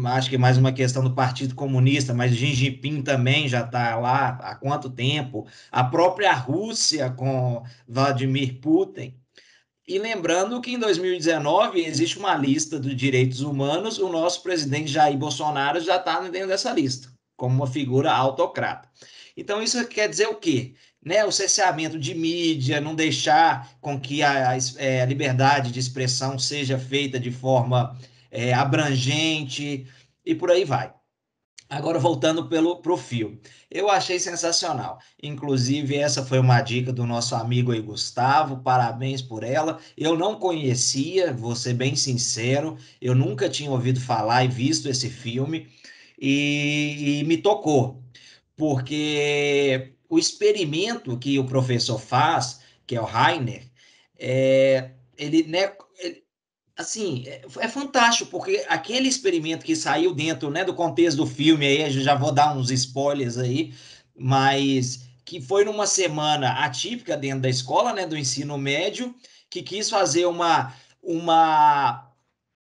acho 0.05 0.29
que 0.29 0.35
é 0.35 0.39
mais 0.39 0.57
uma 0.57 0.71
questão 0.71 1.03
do 1.03 1.13
Partido 1.13 1.55
Comunista, 1.55 2.13
mas 2.13 2.35
Xi 2.35 2.53
Jinping 2.53 3.01
também 3.01 3.47
já 3.47 3.61
está 3.61 3.95
lá 3.95 4.29
há 4.41 4.55
quanto 4.55 4.89
tempo? 4.89 5.47
A 5.71 5.83
própria 5.83 6.33
Rússia 6.33 7.09
com 7.09 7.63
Vladimir 7.87 8.59
Putin. 8.59 9.15
E 9.87 9.99
lembrando 9.99 10.61
que 10.61 10.71
em 10.73 10.79
2019 10.79 11.81
existe 11.83 12.17
uma 12.17 12.35
lista 12.35 12.79
dos 12.79 12.95
direitos 12.95 13.41
humanos, 13.41 13.97
o 13.97 14.07
nosso 14.09 14.41
presidente 14.41 14.91
Jair 14.91 15.17
Bolsonaro 15.17 15.79
já 15.81 15.97
está 15.97 16.21
dentro 16.21 16.47
dessa 16.47 16.71
lista, 16.71 17.12
como 17.35 17.55
uma 17.55 17.67
figura 17.67 18.11
autocrata. 18.11 18.89
Então, 19.35 19.61
isso 19.61 19.85
quer 19.87 20.07
dizer 20.07 20.27
o 20.27 20.35
quê? 20.35 20.73
Né, 21.03 21.25
o 21.25 21.31
cerceamento 21.31 21.99
de 21.99 22.15
mídia, 22.15 22.79
não 22.79 22.95
deixar 22.95 23.69
com 23.81 23.99
que 23.99 24.23
a, 24.23 24.51
a, 24.51 24.57
é, 24.77 25.05
liberdade 25.05 25.71
de 25.71 25.79
expressão 25.79 26.39
seja 26.39 26.79
feita 26.79 27.19
de 27.19 27.29
forma 27.29 27.97
é, 28.31 28.53
abrangente 28.53 29.85
e 30.25 30.33
por 30.33 30.49
aí 30.49 30.63
vai. 30.63 30.93
Agora, 31.73 31.97
voltando 31.97 32.47
para 32.47 32.93
o 32.93 32.97
filme. 32.97 33.39
Eu 33.69 33.89
achei 33.89 34.19
sensacional. 34.19 34.99
Inclusive, 35.21 35.95
essa 35.95 36.23
foi 36.23 36.37
uma 36.37 36.61
dica 36.61 36.93
do 36.93 37.03
nosso 37.03 37.33
amigo 37.33 37.71
aí, 37.71 37.81
Gustavo. 37.81 38.57
Parabéns 38.57 39.23
por 39.23 39.43
ela. 39.43 39.79
Eu 39.97 40.15
não 40.15 40.35
conhecia, 40.35 41.33
vou 41.33 41.55
ser 41.55 41.73
bem 41.73 41.95
sincero, 41.95 42.77
eu 43.01 43.15
nunca 43.15 43.49
tinha 43.49 43.71
ouvido 43.71 43.99
falar 43.99 44.45
e 44.45 44.49
visto 44.49 44.87
esse 44.87 45.09
filme. 45.09 45.67
E, 46.25 47.19
e 47.19 47.23
me 47.25 47.35
tocou, 47.35 48.01
porque 48.55 49.91
o 50.07 50.17
experimento 50.17 51.17
que 51.17 51.37
o 51.37 51.43
professor 51.43 51.99
faz, 51.99 52.61
que 52.87 52.95
é 52.95 53.01
o 53.01 53.03
Rainer, 53.03 53.69
é, 54.17 54.91
ele, 55.17 55.43
né, 55.43 55.73
assim, 56.77 57.25
é, 57.27 57.41
é, 57.59 57.67
fantástico, 57.67 58.31
porque 58.31 58.65
aquele 58.69 59.09
experimento 59.09 59.65
que 59.65 59.75
saiu 59.75 60.13
dentro 60.15 60.49
né, 60.49 60.63
do 60.63 60.73
contexto 60.73 61.17
do 61.17 61.27
filme, 61.27 61.65
aí, 61.65 61.81
eu 61.81 61.89
já 61.89 62.15
vou 62.15 62.31
dar 62.31 62.55
uns 62.55 62.71
spoilers 62.71 63.37
aí, 63.37 63.73
mas 64.17 65.05
que 65.25 65.41
foi 65.41 65.65
numa 65.65 65.85
semana 65.85 66.63
atípica 66.63 67.17
dentro 67.17 67.41
da 67.41 67.49
escola, 67.49 67.91
né, 67.91 68.07
do 68.07 68.17
ensino 68.17 68.57
médio, 68.57 69.13
que 69.49 69.61
quis 69.61 69.89
fazer 69.89 70.25
uma, 70.25 70.73
uma 71.01 72.12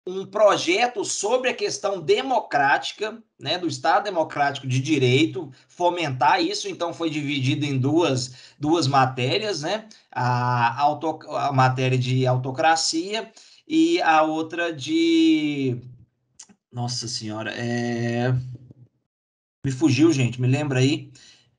um 0.06 0.26
projeto 0.26 1.04
sobre 1.04 1.48
a 1.48 1.54
questão 1.54 2.00
democrática, 2.00 3.22
né, 3.38 3.56
do 3.56 3.68
Estado 3.68 4.04
Democrático 4.04 4.66
de 4.66 4.80
Direito, 4.80 5.50
fomentar 5.68 6.42
isso, 6.42 6.68
então 6.68 6.92
foi 6.92 7.08
dividido 7.08 7.64
em 7.64 7.78
duas, 7.78 8.54
duas 8.58 8.88
matérias, 8.88 9.62
né, 9.62 9.88
a, 10.10 10.80
auto, 10.80 11.20
a 11.30 11.52
matéria 11.52 11.96
de 11.96 12.26
autocracia 12.26 13.30
e 13.66 14.02
a 14.02 14.22
outra 14.22 14.72
de. 14.72 15.80
Nossa 16.70 17.06
Senhora, 17.06 17.52
é... 17.54 18.32
me 19.64 19.70
fugiu, 19.70 20.10
gente, 20.12 20.40
me 20.40 20.48
lembra 20.48 20.80
aí? 20.80 21.12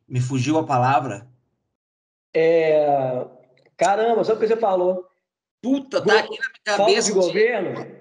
Me 0.08 0.20
fugiu 0.20 0.58
a 0.58 0.66
palavra. 0.66 1.28
É... 2.36 3.26
Caramba, 3.78 4.24
sabe 4.24 4.38
o 4.38 4.42
que 4.42 4.48
você 4.48 4.58
falou? 4.58 5.08
Puta, 5.62 6.02
tá 6.02 6.20
aqui 6.20 6.38
na 6.38 6.50
minha 6.50 6.78
cabeça. 6.78 7.08
de 7.08 7.14
governo? 7.14 7.93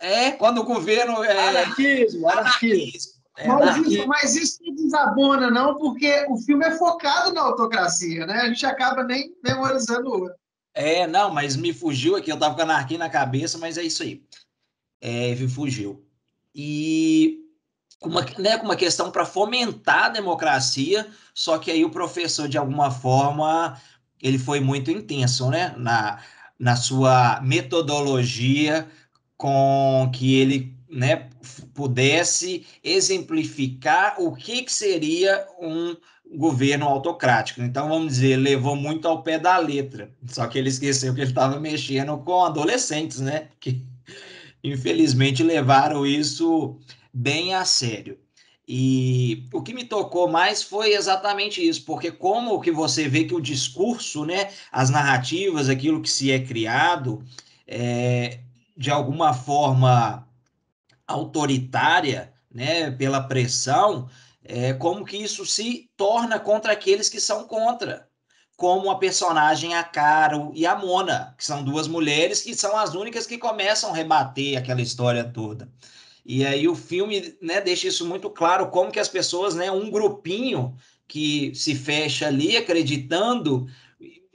É, 0.00 0.32
quando 0.32 0.58
o 0.58 0.64
governo. 0.64 1.22
É... 1.24 1.48
Anarquismo, 1.48 2.28
anarquismo. 2.28 3.18
É, 3.36 3.46
mas, 3.46 3.76
isso, 3.76 4.06
mas 4.08 4.34
isso 4.34 4.58
não 4.64 4.74
desabona, 4.74 5.48
não, 5.48 5.76
porque 5.76 6.26
o 6.28 6.36
filme 6.38 6.64
é 6.64 6.76
focado 6.76 7.32
na 7.32 7.42
autocracia, 7.42 8.26
né? 8.26 8.40
A 8.40 8.48
gente 8.48 8.66
acaba 8.66 9.04
nem 9.04 9.32
memorizando 9.44 10.08
o 10.08 10.22
outro. 10.22 10.34
É, 10.74 11.06
não, 11.06 11.32
mas 11.32 11.56
me 11.56 11.72
fugiu 11.72 12.16
aqui, 12.16 12.32
eu 12.32 12.38
tava 12.38 12.56
com 12.56 12.62
anarquia 12.62 12.98
na 12.98 13.08
cabeça, 13.08 13.56
mas 13.56 13.78
é 13.78 13.82
isso 13.82 14.02
aí. 14.02 14.24
É, 15.00 15.36
me 15.36 15.48
fugiu. 15.48 16.04
E 16.52 17.44
com 18.00 18.08
uma, 18.08 18.24
né, 18.38 18.58
com 18.58 18.64
uma 18.64 18.76
questão 18.76 19.10
para 19.10 19.24
fomentar 19.24 20.06
a 20.06 20.08
democracia, 20.08 21.08
só 21.32 21.58
que 21.58 21.70
aí 21.70 21.84
o 21.84 21.90
professor, 21.90 22.48
de 22.48 22.58
alguma 22.58 22.90
forma, 22.90 23.80
ele 24.20 24.38
foi 24.38 24.58
muito 24.58 24.90
intenso, 24.90 25.48
né? 25.48 25.74
Na, 25.76 26.20
na 26.58 26.74
sua 26.74 27.40
metodologia 27.40 28.88
com 29.38 30.10
que 30.12 30.34
ele 30.34 30.76
né, 30.90 31.30
pudesse 31.72 32.66
exemplificar 32.82 34.16
o 34.20 34.34
que, 34.34 34.64
que 34.64 34.72
seria 34.72 35.46
um 35.60 35.96
governo 36.36 36.86
autocrático. 36.86 37.62
Então, 37.62 37.88
vamos 37.88 38.14
dizer, 38.14 38.36
levou 38.36 38.76
muito 38.76 39.06
ao 39.06 39.22
pé 39.22 39.38
da 39.38 39.56
letra. 39.56 40.10
Só 40.26 40.46
que 40.46 40.58
ele 40.58 40.68
esqueceu 40.68 41.14
que 41.14 41.20
ele 41.20 41.30
estava 41.30 41.58
mexendo 41.58 42.18
com 42.18 42.44
adolescentes, 42.44 43.20
né? 43.20 43.48
Que 43.60 43.86
infelizmente 44.62 45.42
levaram 45.42 46.04
isso 46.04 46.76
bem 47.14 47.54
a 47.54 47.64
sério. 47.64 48.18
E 48.66 49.46
o 49.50 49.62
que 49.62 49.72
me 49.72 49.84
tocou 49.84 50.28
mais 50.28 50.62
foi 50.62 50.92
exatamente 50.92 51.66
isso, 51.66 51.86
porque 51.86 52.10
como 52.10 52.60
que 52.60 52.70
você 52.70 53.08
vê 53.08 53.24
que 53.24 53.34
o 53.34 53.40
discurso, 53.40 54.26
né, 54.26 54.50
as 54.70 54.90
narrativas, 54.90 55.70
aquilo 55.70 56.02
que 56.02 56.10
se 56.10 56.30
é 56.30 56.38
criado, 56.38 57.24
é, 57.66 58.40
de 58.78 58.92
alguma 58.92 59.34
forma 59.34 60.24
autoritária, 61.04 62.32
né, 62.48 62.92
pela 62.92 63.20
pressão, 63.20 64.08
é, 64.44 64.72
como 64.72 65.04
que 65.04 65.16
isso 65.16 65.44
se 65.44 65.90
torna 65.96 66.38
contra 66.38 66.72
aqueles 66.72 67.08
que 67.08 67.20
são 67.20 67.44
contra, 67.44 68.08
como 68.56 68.88
a 68.88 68.98
personagem 68.98 69.74
a 69.74 69.82
Caro 69.82 70.52
e 70.54 70.64
a 70.64 70.76
Mona, 70.76 71.34
que 71.36 71.44
são 71.44 71.64
duas 71.64 71.88
mulheres 71.88 72.40
que 72.40 72.54
são 72.54 72.76
as 72.76 72.94
únicas 72.94 73.26
que 73.26 73.36
começam 73.36 73.90
a 73.90 73.94
rebater 73.94 74.56
aquela 74.56 74.80
história 74.80 75.24
toda. 75.24 75.68
E 76.24 76.46
aí 76.46 76.68
o 76.68 76.74
filme 76.76 77.36
né, 77.42 77.60
deixa 77.60 77.88
isso 77.88 78.06
muito 78.06 78.30
claro, 78.30 78.70
como 78.70 78.92
que 78.92 79.00
as 79.00 79.08
pessoas, 79.08 79.56
né, 79.56 79.72
um 79.72 79.90
grupinho 79.90 80.76
que 81.08 81.52
se 81.54 81.74
fecha 81.74 82.28
ali 82.28 82.56
acreditando 82.56 83.66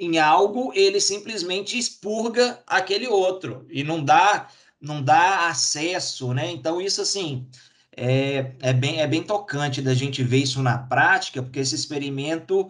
em 0.03 0.19
algo, 0.19 0.71
ele 0.75 0.99
simplesmente 0.99 1.77
expurga 1.77 2.61
aquele 2.67 3.07
outro 3.07 3.65
e 3.69 3.83
não 3.83 4.03
dá 4.03 4.49
não 4.83 5.01
dá 5.01 5.47
acesso, 5.47 6.33
né? 6.33 6.51
Então, 6.51 6.81
isso, 6.81 7.01
assim, 7.01 7.47
é, 7.95 8.51
é, 8.59 8.73
bem, 8.73 8.99
é 8.99 9.07
bem 9.07 9.23
tocante 9.23 9.81
da 9.81 9.93
gente 9.93 10.21
ver 10.21 10.39
isso 10.39 10.61
na 10.61 10.77
prática, 10.77 11.41
porque 11.41 11.59
esse 11.59 11.73
experimento 11.73 12.69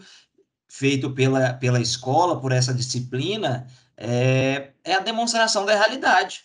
feito 0.70 1.10
pela, 1.10 1.54
pela 1.54 1.82
escola, 1.82 2.40
por 2.40 2.52
essa 2.52 2.74
disciplina, 2.74 3.68
é, 3.98 4.74
é 4.84 4.94
a 4.94 5.00
demonstração 5.00 5.66
da 5.66 5.74
realidade, 5.74 6.44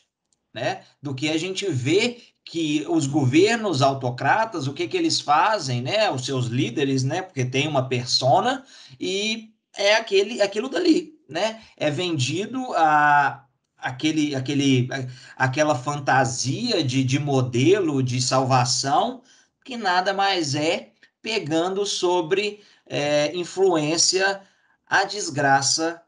né? 0.54 0.83
Do 1.02 1.14
que 1.14 1.28
a 1.28 1.37
gente 1.37 1.71
vê 1.71 2.23
que 2.45 2.87
os 2.88 3.07
governos 3.07 3.83
autocratas, 3.83 4.66
o 4.66 4.73
que 4.73 4.88
que 4.88 4.97
eles 4.97 5.21
fazem, 5.21 5.83
né? 5.83 6.11
Os 6.11 6.25
seus 6.25 6.47
líderes, 6.47 7.04
né? 7.04 7.21
Porque 7.21 7.45
tem 7.45 7.68
uma 7.68 7.88
persona 7.88 8.64
e 8.99 9.50
é 9.78 9.94
aquele, 9.94 10.42
aquilo 10.42 10.68
dali, 10.68 11.14
né? 11.28 11.62
É 11.76 11.90
vendido 11.90 12.75
a 12.75 13.44
aquele, 13.78 14.35
aquele, 14.35 14.88
aquela 15.37 15.76
fantasia 15.76 16.82
de, 16.82 17.04
de 17.04 17.18
modelo 17.20 18.02
de 18.02 18.20
salvação 18.20 19.23
que 19.64 19.76
nada 19.76 20.12
mais 20.12 20.56
é 20.56 20.90
pegando 21.23 21.87
sobre 21.87 22.61
é, 22.87 23.35
influência 23.37 24.42
a 24.85 25.04
desgraça 25.04 26.02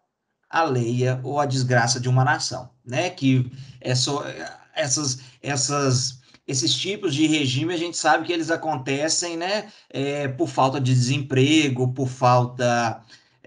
alheia 0.48 1.20
ou 1.22 1.38
a 1.38 1.46
desgraça 1.46 2.00
de 2.00 2.08
uma 2.08 2.24
nação, 2.24 2.70
né? 2.84 3.08
Que 3.10 3.48
é 3.80 3.94
só, 3.94 4.24
essas, 4.74 5.20
essas, 5.40 6.20
esses 6.46 6.74
tipos 6.74 7.14
de 7.14 7.26
regime 7.26 7.72
a 7.72 7.76
gente 7.76 7.96
sabe 7.96 8.26
que 8.26 8.32
eles 8.32 8.50
acontecem, 8.50 9.36
né? 9.36 9.70
É, 9.88 10.26
por 10.26 10.48
falta 10.48 10.80
de 10.80 10.92
desemprego, 10.92 11.92
por 11.92 12.08
falta 12.08 13.00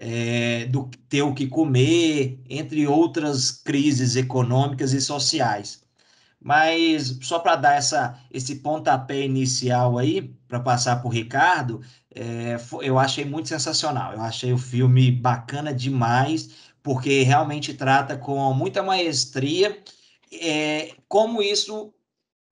é, 0.06 0.66
do 0.66 0.90
ter 1.08 1.22
o 1.22 1.32
que 1.32 1.46
comer, 1.46 2.38
entre 2.46 2.86
outras 2.86 3.50
crises 3.50 4.16
econômicas 4.16 4.92
e 4.92 5.00
sociais. 5.00 5.82
Mas 6.38 7.18
só 7.22 7.38
para 7.38 7.56
dar 7.56 7.76
essa, 7.76 8.20
esse 8.30 8.56
pontapé 8.56 9.22
inicial 9.22 9.96
aí, 9.96 10.20
para 10.46 10.60
passar 10.60 10.96
para 10.96 11.08
o 11.08 11.10
Ricardo, 11.10 11.80
é, 12.14 12.58
eu 12.82 12.98
achei 12.98 13.24
muito 13.24 13.48
sensacional. 13.48 14.12
Eu 14.12 14.20
achei 14.20 14.52
o 14.52 14.58
filme 14.58 15.10
bacana 15.10 15.72
demais, 15.72 16.50
porque 16.82 17.22
realmente 17.22 17.72
trata 17.72 18.14
com 18.14 18.52
muita 18.52 18.82
maestria 18.82 19.82
é, 20.30 20.94
como 21.08 21.40
isso 21.40 21.94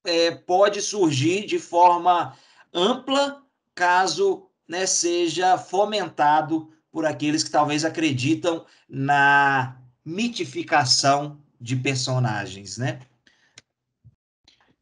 é, 0.04 0.30
pode 0.30 0.80
surgir 0.80 1.44
de 1.44 1.58
forma 1.58 2.34
ampla, 2.72 3.42
caso 3.74 4.48
né, 4.66 4.86
seja 4.86 5.58
fomentado 5.58 6.72
por 6.92 7.06
aqueles 7.06 7.42
que 7.42 7.50
talvez 7.50 7.84
acreditam 7.84 8.66
na 8.88 9.80
mitificação 10.04 11.40
de 11.58 11.74
personagens, 11.74 12.76
né? 12.76 13.00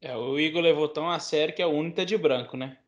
É, 0.01 0.17
o 0.17 0.39
Igor 0.39 0.63
levou 0.63 0.89
tão 0.89 1.09
a 1.09 1.21
sério 1.21 1.55
que 1.55 1.63
é 1.63 1.67
o 1.67 1.71
único 1.71 2.05
de 2.05 2.19
branco, 2.19 2.57
né? 2.57 2.79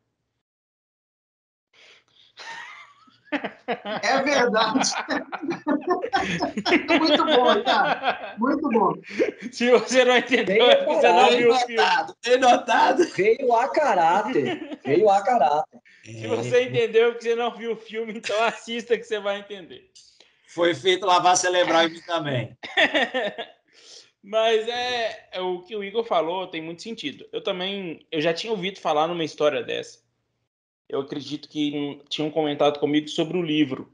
É 4.01 4.21
verdade. 4.21 4.89
Muito 6.99 7.25
bom, 7.25 7.63
cara. 7.63 8.35
Muito 8.37 8.69
bom. 8.69 8.93
Se 9.51 9.69
você 9.71 10.05
não 10.05 10.17
entendeu, 10.17 10.69
é 10.69 10.75
porque 10.75 10.95
você 10.95 11.11
não 11.11 11.29
viu 11.29 11.51
o 11.51 11.59
filme. 11.59 12.13
Tem 12.21 12.37
notado. 12.37 13.05
Veio 13.15 13.53
a 13.53 13.67
caráter. 13.69 14.79
Veio 14.83 15.09
a 15.09 15.21
caráter. 15.21 15.79
Se 16.03 16.27
você 16.27 16.63
entendeu, 16.63 17.09
é 17.09 17.11
porque 17.11 17.29
você 17.29 17.35
não 17.35 17.55
viu 17.55 17.73
o 17.73 17.77
filme, 17.77 18.13
então 18.17 18.43
assista 18.43 18.97
que 18.97 19.03
você 19.03 19.19
vai 19.19 19.39
entender. 19.39 19.89
Foi 20.47 20.75
feito 20.75 21.05
lavar 21.05 21.35
cerebral 21.35 21.87
em 21.87 21.91
mim 21.91 22.01
também. 22.01 22.57
Mas 24.23 24.67
é, 24.69 25.27
é, 25.33 25.41
o 25.41 25.61
que 25.61 25.75
o 25.75 25.83
Igor 25.83 26.05
falou 26.05 26.47
tem 26.47 26.61
muito 26.61 26.81
sentido. 26.81 27.27
Eu 27.33 27.41
também, 27.41 28.05
eu 28.09 28.21
já 28.21 28.33
tinha 28.33 28.53
ouvido 28.53 28.79
falar 28.79 29.07
numa 29.07 29.23
história 29.23 29.61
dessa. 29.63 30.02
Eu 30.93 31.01
acredito 31.01 31.49
que 31.49 31.99
tinham 32.07 32.29
comentado 32.29 32.79
comigo 32.79 33.07
sobre 33.07 33.35
o 33.35 33.41
livro. 33.41 33.91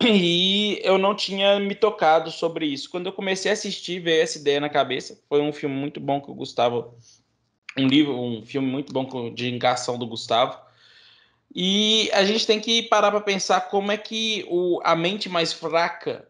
E 0.02 0.80
eu 0.82 0.96
não 0.96 1.14
tinha 1.14 1.60
me 1.60 1.74
tocado 1.74 2.30
sobre 2.30 2.66
isso. 2.66 2.88
Quando 2.88 3.06
eu 3.06 3.12
comecei 3.12 3.50
a 3.50 3.54
assistir, 3.54 4.00
veio 4.00 4.22
essa 4.22 4.38
ideia 4.38 4.58
na 4.58 4.70
cabeça. 4.70 5.20
Foi 5.28 5.42
um 5.42 5.52
filme 5.52 5.76
muito 5.76 6.00
bom 6.00 6.22
que 6.22 6.30
o 6.30 6.34
Gustavo. 6.34 6.96
Um 7.78 7.86
livro, 7.86 8.18
um 8.18 8.44
filme 8.44 8.66
muito 8.66 8.92
bom 8.92 9.32
de 9.32 9.48
engação 9.48 9.98
do 9.98 10.06
Gustavo. 10.06 10.58
E 11.54 12.10
a 12.14 12.24
gente 12.24 12.46
tem 12.46 12.58
que 12.58 12.84
parar 12.84 13.10
para 13.10 13.20
pensar 13.20 13.60
como 13.68 13.92
é 13.92 13.98
que 13.98 14.44
o, 14.48 14.80
a 14.82 14.96
mente 14.96 15.28
mais 15.28 15.52
fraca. 15.52 16.26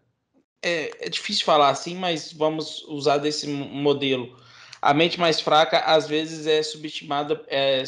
É, 0.61 1.07
é 1.07 1.09
difícil 1.09 1.45
falar 1.45 1.71
assim, 1.71 1.95
mas 1.95 2.33
vamos 2.33 2.83
usar 2.89 3.19
desse 3.19 3.47
modelo. 3.47 4.37
A 4.81 4.93
mente 4.93 5.19
mais 5.19 5.41
fraca, 5.41 5.79
às 5.79 6.09
vezes, 6.09 6.47
é 6.47 6.61
subestimada, 6.63 7.41
é 7.47 7.85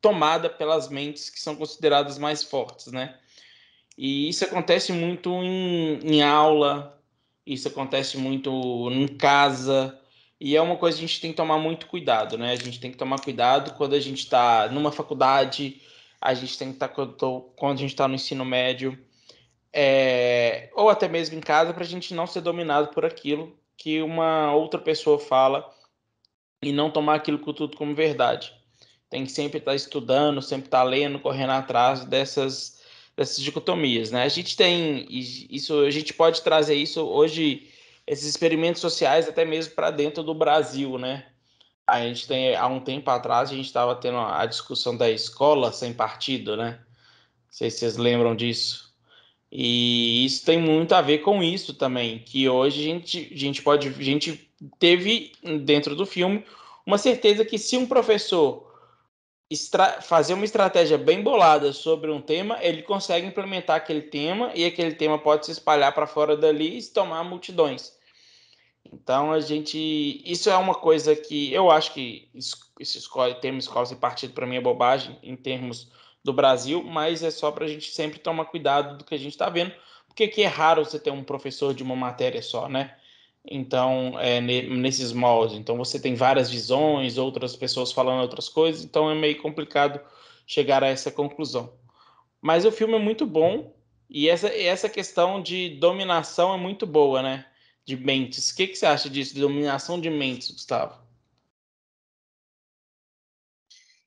tomada 0.00 0.48
pelas 0.48 0.88
mentes 0.88 1.30
que 1.30 1.40
são 1.40 1.56
consideradas 1.56 2.18
mais 2.18 2.42
fortes, 2.42 2.92
né? 2.92 3.16
E 3.96 4.28
isso 4.28 4.44
acontece 4.44 4.92
muito 4.92 5.30
em, 5.42 5.98
em 6.04 6.22
aula, 6.22 7.02
isso 7.46 7.68
acontece 7.68 8.18
muito 8.18 8.90
em 8.92 9.06
casa, 9.08 9.98
e 10.38 10.54
é 10.54 10.60
uma 10.60 10.76
coisa 10.76 10.98
que 10.98 11.04
a 11.04 11.06
gente 11.06 11.20
tem 11.20 11.30
que 11.30 11.36
tomar 11.36 11.58
muito 11.58 11.86
cuidado, 11.86 12.36
né? 12.36 12.52
A 12.52 12.56
gente 12.56 12.78
tem 12.78 12.90
que 12.90 12.98
tomar 12.98 13.20
cuidado 13.20 13.74
quando 13.74 13.94
a 13.94 14.00
gente 14.00 14.18
está 14.18 14.68
numa 14.68 14.92
faculdade, 14.92 15.80
a 16.20 16.34
gente 16.34 16.58
tem 16.58 16.68
que 16.68 16.74
estar 16.74 16.88
tá, 16.88 16.94
quando, 16.94 17.40
quando 17.56 17.78
a 17.78 17.80
gente 17.80 17.90
está 17.90 18.06
no 18.06 18.14
ensino 18.14 18.44
médio, 18.44 18.98
é, 19.72 20.70
ou 20.74 20.88
até 20.88 21.08
mesmo 21.08 21.36
em 21.36 21.40
casa, 21.40 21.72
para 21.72 21.84
a 21.84 21.86
gente 21.86 22.14
não 22.14 22.26
ser 22.26 22.40
dominado 22.40 22.88
por 22.88 23.04
aquilo 23.04 23.58
que 23.76 24.02
uma 24.02 24.54
outra 24.54 24.80
pessoa 24.80 25.18
fala 25.18 25.70
e 26.62 26.72
não 26.72 26.90
tomar 26.90 27.16
aquilo 27.16 27.38
tudo 27.52 27.76
como 27.76 27.94
verdade. 27.94 28.55
Tem 29.08 29.24
que 29.24 29.32
sempre 29.32 29.58
estar 29.58 29.72
tá 29.72 29.76
estudando, 29.76 30.42
sempre 30.42 30.66
estar 30.66 30.78
tá 30.78 30.84
lendo, 30.84 31.20
correndo 31.20 31.52
atrás 31.52 32.04
dessas 32.04 32.76
dessas 33.16 33.42
dicotomias, 33.42 34.10
né? 34.10 34.24
A 34.24 34.28
gente 34.28 34.56
tem 34.56 35.06
isso, 35.08 35.80
a 35.80 35.90
gente 35.90 36.12
pode 36.12 36.42
trazer 36.42 36.74
isso 36.74 37.00
hoje 37.02 37.70
esses 38.06 38.26
experimentos 38.26 38.80
sociais 38.80 39.28
até 39.28 39.44
mesmo 39.44 39.74
para 39.74 39.90
dentro 39.90 40.22
do 40.22 40.34
Brasil, 40.34 40.98
né? 40.98 41.24
A 41.86 42.00
gente 42.00 42.26
tem 42.28 42.54
há 42.54 42.66
um 42.66 42.80
tempo 42.80 43.08
atrás 43.10 43.50
a 43.50 43.54
gente 43.54 43.66
estava 43.66 43.94
tendo 43.96 44.18
a 44.18 44.44
discussão 44.44 44.96
da 44.96 45.10
escola 45.10 45.72
sem 45.72 45.94
partido, 45.94 46.56
né? 46.56 46.78
Não 47.46 47.52
sei 47.52 47.70
se 47.70 47.78
vocês 47.78 47.96
lembram 47.96 48.36
disso. 48.36 48.94
E 49.50 50.24
isso 50.24 50.44
tem 50.44 50.58
muito 50.60 50.92
a 50.94 51.00
ver 51.00 51.18
com 51.18 51.42
isso 51.42 51.72
também, 51.74 52.18
que 52.18 52.48
hoje 52.48 52.80
a 52.80 52.84
gente, 52.84 53.30
a 53.32 53.38
gente 53.38 53.62
pode, 53.62 53.88
a 53.88 54.02
gente 54.02 54.50
teve 54.78 55.32
dentro 55.64 55.94
do 55.94 56.04
filme 56.04 56.44
uma 56.84 56.98
certeza 56.98 57.44
que 57.44 57.58
se 57.58 57.76
um 57.76 57.86
professor 57.86 58.65
fazer 60.02 60.34
uma 60.34 60.44
estratégia 60.44 60.98
bem 60.98 61.22
bolada 61.22 61.72
sobre 61.72 62.10
um 62.10 62.20
tema, 62.20 62.58
ele 62.60 62.82
consegue 62.82 63.26
implementar 63.26 63.76
aquele 63.76 64.02
tema 64.02 64.50
e 64.54 64.64
aquele 64.64 64.94
tema 64.94 65.18
pode 65.18 65.46
se 65.46 65.52
espalhar 65.52 65.92
para 65.94 66.06
fora 66.06 66.36
dali 66.36 66.76
e 66.76 66.82
se 66.82 66.92
tomar 66.92 67.22
multidões. 67.22 67.96
Então 68.92 69.32
a 69.32 69.40
gente, 69.40 70.22
isso 70.24 70.50
é 70.50 70.56
uma 70.56 70.74
coisa 70.74 71.14
que 71.14 71.52
eu 71.52 71.70
acho 71.70 71.92
que 71.92 72.28
esse 72.80 72.98
escola, 72.98 73.34
termo 73.34 73.58
escola 73.58 73.86
sem 73.86 73.96
partido 73.96 74.32
para 74.32 74.46
mim 74.46 74.56
é 74.56 74.60
bobagem 74.60 75.18
em 75.22 75.36
termos 75.36 75.90
do 76.24 76.32
Brasil, 76.32 76.82
mas 76.82 77.22
é 77.22 77.30
só 77.30 77.52
para 77.52 77.64
a 77.64 77.68
gente 77.68 77.90
sempre 77.92 78.18
tomar 78.18 78.46
cuidado 78.46 78.98
do 78.98 79.04
que 79.04 79.14
a 79.14 79.18
gente 79.18 79.32
está 79.32 79.48
vendo, 79.48 79.72
porque 80.08 80.24
aqui 80.24 80.42
é 80.42 80.46
raro 80.46 80.84
você 80.84 80.98
ter 80.98 81.10
um 81.10 81.22
professor 81.22 81.72
de 81.72 81.82
uma 81.82 81.94
matéria 81.94 82.42
só, 82.42 82.68
né? 82.68 82.96
Então, 83.48 84.18
é, 84.18 84.40
nesses 84.40 85.12
moldes. 85.12 85.56
Então, 85.56 85.76
você 85.76 86.00
tem 86.00 86.14
várias 86.14 86.50
visões, 86.50 87.16
outras 87.16 87.54
pessoas 87.54 87.92
falando 87.92 88.22
outras 88.22 88.48
coisas, 88.48 88.84
então 88.84 89.10
é 89.10 89.14
meio 89.14 89.40
complicado 89.40 90.00
chegar 90.46 90.82
a 90.82 90.88
essa 90.88 91.10
conclusão. 91.10 91.72
Mas 92.40 92.64
o 92.64 92.72
filme 92.72 92.94
é 92.94 92.98
muito 92.98 93.26
bom 93.26 93.74
e 94.08 94.28
essa, 94.28 94.48
essa 94.48 94.88
questão 94.88 95.42
de 95.42 95.70
dominação 95.78 96.54
é 96.54 96.56
muito 96.56 96.86
boa, 96.86 97.22
né? 97.22 97.46
De 97.84 97.96
mentes. 97.96 98.50
O 98.50 98.56
que, 98.56 98.68
que 98.68 98.76
você 98.76 98.86
acha 98.86 99.10
disso, 99.10 99.34
de 99.34 99.40
dominação 99.40 100.00
de 100.00 100.10
mentes, 100.10 100.50
Gustavo? 100.50 101.06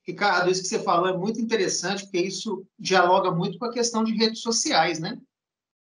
Ricardo, 0.04 0.50
isso 0.50 0.64
que 0.64 0.68
você 0.68 0.82
falou 0.82 1.08
é 1.08 1.16
muito 1.16 1.40
interessante, 1.40 2.04
porque 2.04 2.20
isso 2.20 2.66
dialoga 2.80 3.30
muito 3.32 3.60
com 3.60 3.66
a 3.66 3.72
questão 3.72 4.04
de 4.04 4.14
redes 4.14 4.42
sociais, 4.42 5.00
né? 5.00 5.20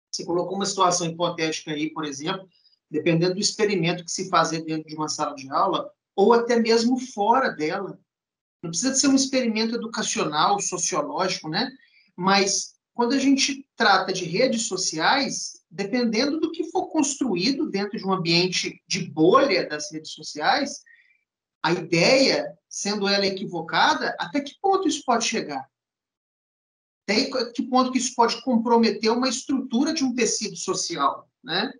Você 0.10 0.23
colocou 0.23 0.55
uma 0.55 0.65
situação 0.65 1.08
hipotética 1.08 1.71
aí, 1.71 1.91
por 1.91 2.05
exemplo, 2.05 2.47
dependendo 2.89 3.36
do 3.36 3.39
experimento 3.39 4.04
que 4.04 4.12
se 4.12 4.30
fazer 4.30 4.63
dentro 4.63 4.88
de 4.88 4.95
uma 4.95 5.10
sala 5.10 5.36
de 5.36 5.50
aula, 5.50 5.91
ou 6.15 6.34
até 6.34 6.60
mesmo 6.60 7.00
fora 7.00 7.50
dela. 7.50 8.00
Não 8.62 8.69
precisa 8.69 8.95
ser 8.95 9.08
um 9.08 9.15
experimento 9.15 9.76
educacional, 9.76 10.60
sociológico, 10.60 11.50
né? 11.50 11.69
Mas 12.15 12.76
quando 12.93 13.13
a 13.13 13.19
gente 13.19 13.67
trata 13.76 14.13
de 14.13 14.26
redes 14.26 14.67
sociais, 14.67 15.62
dependendo 15.69 16.39
do 16.39 16.52
que 16.52 16.71
for 16.71 16.88
construído 16.88 17.69
dentro 17.69 17.98
de 17.98 18.06
um 18.06 18.13
ambiente 18.13 18.82
de 18.88 19.02
bolha 19.12 19.67
das 19.67 19.91
redes 19.91 20.12
sociais, 20.12 20.82
a 21.62 21.74
ideia, 21.74 22.58
sendo 22.69 23.08
ela 23.08 23.26
equivocada, 23.26 24.15
até 24.19 24.39
que 24.39 24.54
ponto 24.62 24.88
isso 24.88 25.04
pode 25.04 25.26
chegar? 25.26 25.67
Até 27.04 27.26
que 27.52 27.63
ponto 27.63 27.91
que 27.91 27.98
isso 27.98 28.15
pode 28.15 28.41
comprometer 28.43 29.12
uma 29.12 29.28
estrutura 29.28 29.93
de 29.93 30.04
um 30.04 30.15
tecido 30.15 30.56
social, 30.56 31.30
né? 31.43 31.71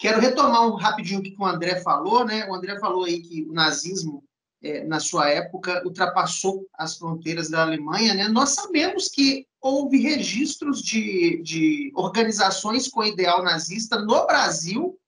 Quero 0.00 0.18
retomar 0.18 0.66
um 0.66 0.76
rapidinho 0.76 1.20
o 1.20 1.22
que 1.22 1.36
o 1.38 1.44
André 1.44 1.78
falou, 1.82 2.24
né? 2.24 2.48
O 2.48 2.54
André 2.54 2.80
falou 2.80 3.04
aí 3.04 3.20
que 3.20 3.42
o 3.42 3.52
nazismo, 3.52 4.24
é, 4.62 4.82
na 4.84 4.98
sua 4.98 5.28
época, 5.28 5.82
ultrapassou 5.84 6.66
as 6.72 6.96
fronteiras 6.96 7.50
da 7.50 7.60
Alemanha, 7.60 8.14
né? 8.14 8.26
Nós 8.26 8.48
sabemos 8.48 9.08
que 9.08 9.46
houve 9.60 9.98
registros 9.98 10.80
de, 10.80 11.42
de 11.42 11.92
organizações 11.94 12.88
com 12.88 13.04
ideal 13.04 13.42
nazista 13.42 13.98
no 13.98 14.26
Brasil 14.26 14.98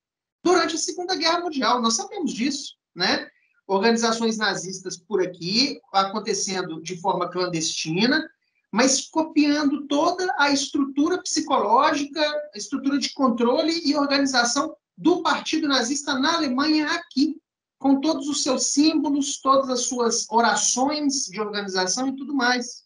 durante 0.44 0.74
a 0.74 0.78
Segunda 0.78 1.16
Guerra 1.16 1.40
Mundial. 1.40 1.80
Nós 1.80 1.94
sabemos 1.94 2.34
disso, 2.34 2.74
né? 2.94 3.26
Organizações 3.66 4.36
nazistas 4.36 4.98
por 4.98 5.22
aqui, 5.22 5.80
acontecendo 5.90 6.82
de 6.82 7.00
forma 7.00 7.30
clandestina, 7.30 8.28
mas 8.70 9.08
copiando 9.08 9.86
toda 9.86 10.26
a 10.38 10.50
estrutura 10.50 11.16
psicológica, 11.22 12.20
a 12.54 12.58
estrutura 12.58 12.98
de 12.98 13.14
controle 13.14 13.80
e 13.86 13.96
organização 13.96 14.76
do 15.02 15.20
Partido 15.20 15.66
Nazista 15.66 16.16
na 16.16 16.36
Alemanha 16.36 16.86
aqui, 16.92 17.36
com 17.76 18.00
todos 18.00 18.28
os 18.28 18.44
seus 18.44 18.68
símbolos, 18.68 19.40
todas 19.40 19.68
as 19.68 19.86
suas 19.86 20.30
orações 20.30 21.24
de 21.24 21.40
organização 21.40 22.08
e 22.08 22.16
tudo 22.16 22.32
mais. 22.32 22.84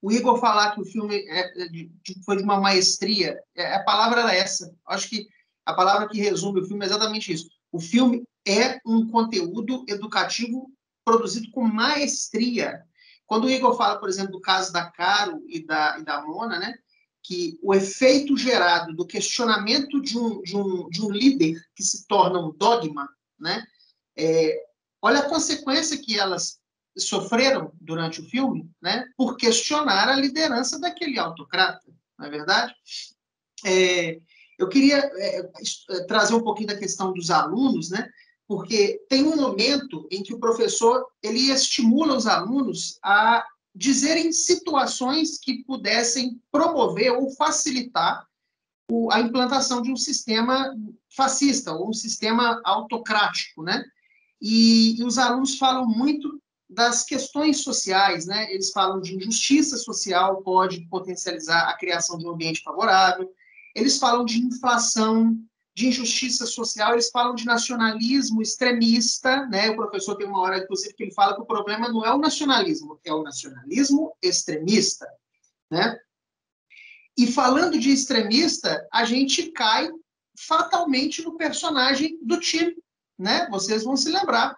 O 0.00 0.12
Igor 0.12 0.38
falar 0.38 0.72
que 0.72 0.80
o 0.80 0.84
filme 0.84 1.16
é, 1.28 1.64
é 1.64 1.68
foi 2.24 2.36
de 2.36 2.44
uma 2.44 2.60
maestria, 2.60 3.36
é, 3.56 3.74
a 3.74 3.82
palavra 3.82 4.20
era 4.20 4.34
essa. 4.34 4.72
Acho 4.86 5.08
que 5.08 5.26
a 5.66 5.74
palavra 5.74 6.08
que 6.08 6.20
resume 6.20 6.60
o 6.60 6.66
filme 6.66 6.84
é 6.84 6.88
exatamente 6.88 7.32
isso. 7.32 7.48
O 7.72 7.80
filme 7.80 8.24
é 8.46 8.78
um 8.86 9.08
conteúdo 9.08 9.84
educativo 9.88 10.70
produzido 11.04 11.50
com 11.50 11.62
maestria. 11.62 12.84
Quando 13.26 13.44
o 13.44 13.50
Igor 13.50 13.76
fala, 13.76 13.98
por 13.98 14.08
exemplo, 14.08 14.32
do 14.32 14.40
caso 14.40 14.72
da 14.72 14.88
Caro 14.88 15.42
e 15.48 15.64
da, 15.64 15.98
e 15.98 16.04
da 16.04 16.22
Mona, 16.22 16.58
né, 16.60 16.74
que 17.22 17.58
o 17.62 17.72
efeito 17.72 18.36
gerado 18.36 18.94
do 18.94 19.06
questionamento 19.06 20.00
de 20.00 20.18
um, 20.18 20.42
de 20.42 20.56
um, 20.56 20.88
de 20.88 21.02
um 21.02 21.10
líder 21.10 21.60
que 21.74 21.82
se 21.82 22.06
torna 22.06 22.40
um 22.40 22.52
dogma, 22.52 23.08
né, 23.38 23.64
é, 24.16 24.64
olha 25.00 25.20
a 25.20 25.28
consequência 25.28 25.96
que 25.98 26.18
elas 26.18 26.60
sofreram 26.96 27.72
durante 27.80 28.20
o 28.20 28.28
filme, 28.28 28.68
né, 28.80 29.06
por 29.16 29.36
questionar 29.36 30.08
a 30.08 30.16
liderança 30.16 30.78
daquele 30.78 31.18
autocrata, 31.18 31.92
não 32.18 32.26
é 32.26 32.30
verdade? 32.30 32.74
É, 33.64 34.20
eu 34.58 34.68
queria 34.68 34.98
é, 34.98 35.38
é, 35.90 36.04
trazer 36.04 36.34
um 36.34 36.42
pouquinho 36.42 36.68
da 36.68 36.78
questão 36.78 37.12
dos 37.12 37.30
alunos, 37.30 37.90
né? 37.90 38.08
Porque 38.46 39.00
tem 39.08 39.24
um 39.24 39.36
momento 39.36 40.06
em 40.10 40.22
que 40.22 40.34
o 40.34 40.38
professor 40.38 41.06
ele 41.22 41.50
estimula 41.50 42.16
os 42.16 42.26
alunos 42.26 42.98
a 43.02 43.44
dizerem 43.74 44.32
situações 44.32 45.38
que 45.38 45.64
pudessem 45.64 46.40
promover 46.50 47.12
ou 47.12 47.30
facilitar 47.30 48.26
o, 48.90 49.10
a 49.10 49.20
implantação 49.20 49.80
de 49.80 49.90
um 49.90 49.96
sistema 49.96 50.74
fascista 51.08 51.72
ou 51.72 51.88
um 51.88 51.92
sistema 51.92 52.60
autocrático, 52.64 53.62
né? 53.62 53.84
E, 54.40 55.00
e 55.00 55.04
os 55.04 55.18
alunos 55.18 55.56
falam 55.56 55.86
muito 55.86 56.40
das 56.68 57.04
questões 57.04 57.62
sociais, 57.62 58.26
né? 58.26 58.52
Eles 58.52 58.70
falam 58.70 59.00
de 59.00 59.14
injustiça 59.14 59.76
social 59.76 60.42
pode 60.42 60.86
potencializar 60.88 61.68
a 61.68 61.76
criação 61.76 62.18
de 62.18 62.26
um 62.26 62.30
ambiente 62.30 62.62
favorável 62.62 63.30
eles 63.74 63.98
falam 63.98 64.24
de 64.24 64.38
inflação, 64.38 65.36
de 65.74 65.88
injustiça 65.88 66.44
social, 66.44 66.92
eles 66.92 67.10
falam 67.10 67.34
de 67.34 67.46
nacionalismo 67.46 68.42
extremista, 68.42 69.46
né? 69.46 69.70
O 69.70 69.76
professor 69.76 70.16
tem 70.16 70.26
uma 70.26 70.40
hora, 70.40 70.58
inclusive, 70.58 70.94
que 70.94 71.02
ele 71.02 71.14
fala 71.14 71.34
que 71.34 71.40
o 71.40 71.46
problema 71.46 71.88
não 71.88 72.04
é 72.04 72.12
o 72.12 72.18
nacionalismo, 72.18 73.00
é 73.04 73.12
o 73.12 73.22
nacionalismo 73.22 74.14
extremista, 74.22 75.06
né? 75.70 75.98
E 77.16 77.26
falando 77.26 77.78
de 77.78 77.90
extremista, 77.90 78.86
a 78.92 79.04
gente 79.04 79.50
cai 79.52 79.90
fatalmente 80.38 81.22
no 81.22 81.36
personagem 81.36 82.18
do 82.22 82.38
time, 82.38 82.76
né? 83.18 83.48
Vocês 83.50 83.84
vão 83.84 83.96
se 83.96 84.10
lembrar. 84.10 84.56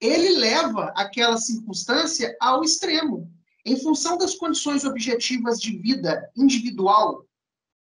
Ele 0.00 0.36
leva 0.38 0.92
aquela 0.96 1.36
circunstância 1.36 2.34
ao 2.40 2.62
extremo, 2.62 3.30
em 3.66 3.80
função 3.80 4.16
das 4.16 4.34
condições 4.34 4.84
objetivas 4.84 5.60
de 5.60 5.78
vida 5.78 6.30
individual 6.36 7.26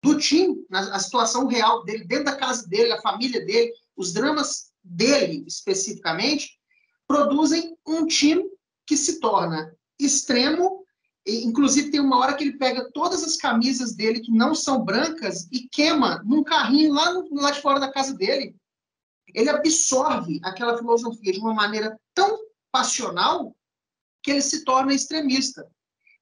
do 0.05 0.19
Tim, 0.19 0.63
a 0.71 0.99
situação 0.99 1.47
real 1.47 1.83
dele, 1.83 2.05
dentro 2.05 2.25
da 2.25 2.35
casa 2.35 2.67
dele, 2.67 2.91
a 2.91 3.01
família 3.01 3.43
dele, 3.43 3.73
os 3.97 4.13
dramas 4.13 4.71
dele 4.83 5.43
especificamente, 5.47 6.59
produzem 7.07 7.75
um 7.87 8.05
time 8.05 8.45
que 8.85 8.95
se 8.95 9.19
torna 9.19 9.75
extremo. 9.99 10.85
E, 11.25 11.43
inclusive, 11.43 11.89
tem 11.89 11.99
uma 11.99 12.19
hora 12.19 12.35
que 12.35 12.43
ele 12.43 12.57
pega 12.57 12.91
todas 12.93 13.23
as 13.23 13.35
camisas 13.35 13.95
dele 13.95 14.19
que 14.19 14.31
não 14.31 14.53
são 14.53 14.85
brancas 14.85 15.47
e 15.51 15.67
queima 15.67 16.21
num 16.23 16.43
carrinho 16.43 16.93
lá, 16.93 17.11
no, 17.11 17.27
lá 17.41 17.49
de 17.49 17.61
fora 17.61 17.79
da 17.79 17.91
casa 17.91 18.13
dele. 18.13 18.55
Ele 19.33 19.49
absorve 19.49 20.39
aquela 20.43 20.77
filosofia 20.77 21.33
de 21.33 21.39
uma 21.39 21.53
maneira 21.55 21.99
tão 22.13 22.37
passional 22.71 23.55
que 24.21 24.29
ele 24.29 24.41
se 24.41 24.63
torna 24.63 24.93
extremista 24.93 25.67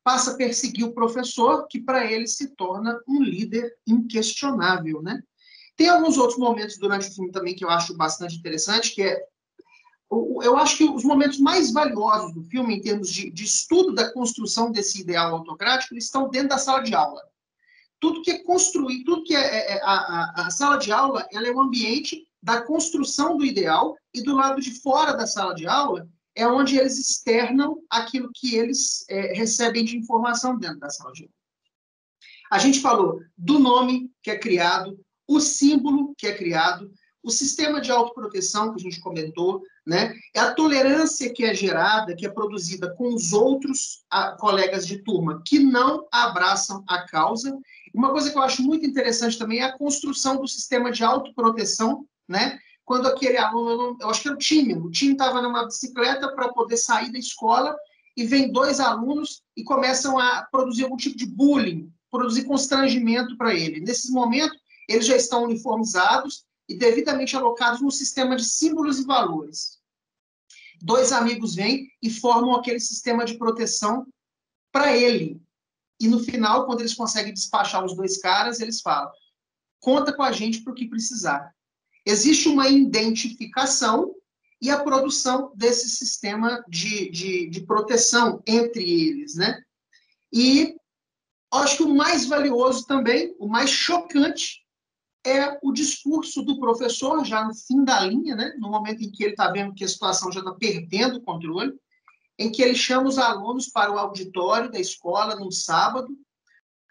passa 0.03 0.31
a 0.31 0.35
perseguir 0.35 0.85
o 0.85 0.93
professor, 0.93 1.65
que 1.67 1.79
para 1.79 2.11
ele 2.11 2.27
se 2.27 2.55
torna 2.55 2.99
um 3.07 3.21
líder 3.21 3.73
inquestionável, 3.87 5.01
né? 5.01 5.21
Tem 5.75 5.89
alguns 5.89 6.17
outros 6.17 6.37
momentos 6.37 6.77
durante 6.77 7.09
o 7.09 7.13
filme 7.13 7.31
também 7.31 7.55
que 7.55 7.65
eu 7.65 7.69
acho 7.69 7.95
bastante 7.95 8.35
interessante, 8.35 8.93
que 8.93 9.01
é 9.01 9.23
eu 10.43 10.57
acho 10.57 10.77
que 10.77 10.83
os 10.83 11.03
momentos 11.03 11.39
mais 11.39 11.71
valiosos 11.71 12.33
do 12.33 12.43
filme, 12.43 12.75
em 12.75 12.81
termos 12.81 13.09
de, 13.09 13.31
de 13.31 13.43
estudo 13.45 13.95
da 13.95 14.11
construção 14.13 14.71
desse 14.71 15.01
ideal 15.01 15.35
autocrático, 15.35 15.95
estão 15.95 16.29
dentro 16.29 16.49
da 16.49 16.59
sala 16.59 16.83
de 16.83 16.93
aula. 16.93 17.19
Tudo 17.99 18.21
que 18.21 18.29
é 18.29 18.43
construir, 18.43 19.03
tudo 19.05 19.23
que 19.23 19.35
é, 19.35 19.39
é, 19.39 19.77
é 19.77 19.81
a, 19.83 20.45
a, 20.45 20.51
sala 20.51 20.77
de 20.77 20.91
aula, 20.91 21.27
ela 21.31 21.47
é 21.47 21.51
o 21.51 21.59
ambiente 21.59 22.27
da 22.43 22.61
construção 22.61 23.37
do 23.37 23.45
ideal 23.45 23.95
e 24.13 24.21
do 24.21 24.35
lado 24.35 24.61
de 24.61 24.79
fora 24.81 25.13
da 25.13 25.25
sala 25.25 25.55
de 25.55 25.65
aula 25.65 26.07
é 26.35 26.47
onde 26.47 26.77
eles 26.77 26.97
externam 26.97 27.81
aquilo 27.89 28.31
que 28.33 28.55
eles 28.55 29.05
é, 29.09 29.33
recebem 29.33 29.85
de 29.85 29.97
informação 29.97 30.57
dentro 30.57 30.79
da 30.79 30.89
sala 30.89 31.11
de 31.13 31.23
aula. 31.23 31.33
A 32.51 32.59
gente 32.59 32.81
falou 32.81 33.19
do 33.37 33.59
nome 33.59 34.11
que 34.21 34.29
é 34.29 34.37
criado, 34.37 34.99
o 35.27 35.39
símbolo 35.39 36.13
que 36.17 36.27
é 36.27 36.35
criado, 36.35 36.91
o 37.23 37.31
sistema 37.31 37.79
de 37.79 37.89
autoproteção 37.89 38.73
que 38.73 38.81
a 38.81 38.83
gente 38.83 38.99
comentou, 38.99 39.63
né? 39.85 40.13
É 40.35 40.39
a 40.39 40.53
tolerância 40.53 41.33
que 41.33 41.45
é 41.45 41.53
gerada, 41.55 42.15
que 42.15 42.25
é 42.25 42.29
produzida 42.29 42.93
com 42.95 43.13
os 43.13 43.31
outros 43.31 44.03
a, 44.09 44.33
colegas 44.33 44.85
de 44.85 45.01
turma 45.03 45.41
que 45.45 45.57
não 45.57 46.05
abraçam 46.11 46.83
a 46.87 47.05
causa. 47.07 47.57
Uma 47.93 48.11
coisa 48.11 48.29
que 48.29 48.37
eu 48.37 48.41
acho 48.41 48.61
muito 48.61 48.85
interessante 48.85 49.37
também 49.37 49.59
é 49.59 49.63
a 49.63 49.77
construção 49.77 50.39
do 50.39 50.47
sistema 50.47 50.91
de 50.91 51.03
autoproteção, 51.03 52.05
né? 52.27 52.59
Quando 52.85 53.07
aquele 53.07 53.37
aluno, 53.37 53.97
eu 53.99 54.09
acho 54.09 54.21
que 54.21 54.27
era 54.27 54.35
o 54.35 54.39
time, 54.39 54.73
o 54.75 54.91
time 54.91 55.13
estava 55.13 55.41
numa 55.41 55.65
bicicleta 55.65 56.33
para 56.33 56.51
poder 56.51 56.77
sair 56.77 57.11
da 57.11 57.17
escola 57.17 57.75
e 58.15 58.25
vem 58.25 58.51
dois 58.51 58.79
alunos 58.79 59.41
e 59.55 59.63
começam 59.63 60.19
a 60.19 60.43
produzir 60.51 60.83
algum 60.83 60.97
tipo 60.97 61.17
de 61.17 61.25
bullying, 61.25 61.91
produzir 62.11 62.43
constrangimento 62.43 63.37
para 63.37 63.53
ele. 63.53 63.79
Nesses 63.79 64.09
momentos, 64.09 64.57
eles 64.87 65.05
já 65.05 65.15
estão 65.15 65.43
uniformizados 65.43 66.45
e 66.67 66.77
devidamente 66.77 67.35
alocados 67.35 67.81
no 67.81 67.91
sistema 67.91 68.35
de 68.35 68.43
símbolos 68.43 68.99
e 68.99 69.05
valores. 69.05 69.79
Dois 70.81 71.11
amigos 71.13 71.55
vêm 71.55 71.89
e 72.01 72.09
formam 72.09 72.53
aquele 72.55 72.79
sistema 72.79 73.23
de 73.23 73.37
proteção 73.37 74.05
para 74.71 74.95
ele. 74.95 75.41
E 75.99 76.07
no 76.07 76.19
final, 76.19 76.65
quando 76.65 76.81
eles 76.81 76.93
conseguem 76.93 77.33
despachar 77.33 77.83
os 77.85 77.95
dois 77.95 78.17
caras, 78.17 78.59
eles 78.59 78.81
falam: 78.81 79.09
conta 79.79 80.11
com 80.11 80.23
a 80.23 80.31
gente 80.31 80.61
para 80.61 80.73
o 80.73 80.75
que 80.75 80.89
precisar. 80.89 81.53
Existe 82.05 82.47
uma 82.49 82.67
identificação 82.67 84.13
e 84.61 84.69
a 84.69 84.81
produção 84.81 85.51
desse 85.55 85.89
sistema 85.89 86.63
de, 86.67 87.09
de, 87.09 87.49
de 87.49 87.61
proteção 87.61 88.41
entre 88.47 88.83
eles, 88.83 89.35
né? 89.35 89.61
E 90.31 90.75
acho 91.51 91.77
que 91.77 91.83
o 91.83 91.93
mais 91.93 92.25
valioso 92.25 92.85
também, 92.85 93.35
o 93.39 93.47
mais 93.47 93.69
chocante, 93.69 94.63
é 95.25 95.57
o 95.61 95.71
discurso 95.71 96.43
do 96.43 96.59
professor, 96.59 97.23
já 97.23 97.45
no 97.45 97.53
fim 97.53 97.83
da 97.83 98.01
linha, 98.01 98.35
né? 98.35 98.53
no 98.59 98.69
momento 98.69 99.01
em 99.01 99.09
que 99.09 99.23
ele 99.23 99.31
está 99.31 99.49
vendo 99.49 99.73
que 99.73 99.83
a 99.83 99.87
situação 99.87 100.31
já 100.31 100.39
está 100.39 100.51
perdendo 100.53 101.17
o 101.17 101.21
controle, 101.21 101.73
em 102.37 102.51
que 102.51 102.61
ele 102.61 102.75
chama 102.75 103.07
os 103.07 103.17
alunos 103.17 103.67
para 103.67 103.91
o 103.91 103.97
auditório 103.97 104.71
da 104.71 104.79
escola 104.79 105.35
num 105.35 105.51
sábado 105.51 106.09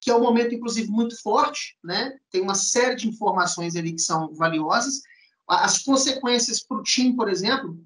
que 0.03 0.11
é 0.11 0.17
um 0.17 0.21
momento, 0.21 0.53
inclusive, 0.53 0.91
muito 0.91 1.19
forte, 1.23 1.79
né? 1.83 2.19
Tem 2.29 2.43
uma 2.43 2.57
série 2.57 2.97
de 2.97 3.09
informações 3.09 3.77
ali 3.77 3.93
que 3.93 4.01
são 4.01 4.35
valiosas. 4.35 5.01
As 5.49 5.79
consequências 5.79 6.61
para 6.61 6.79
o 6.79 6.83
Tim, 6.83 7.15
por 7.15 7.31
exemplo, 7.31 7.79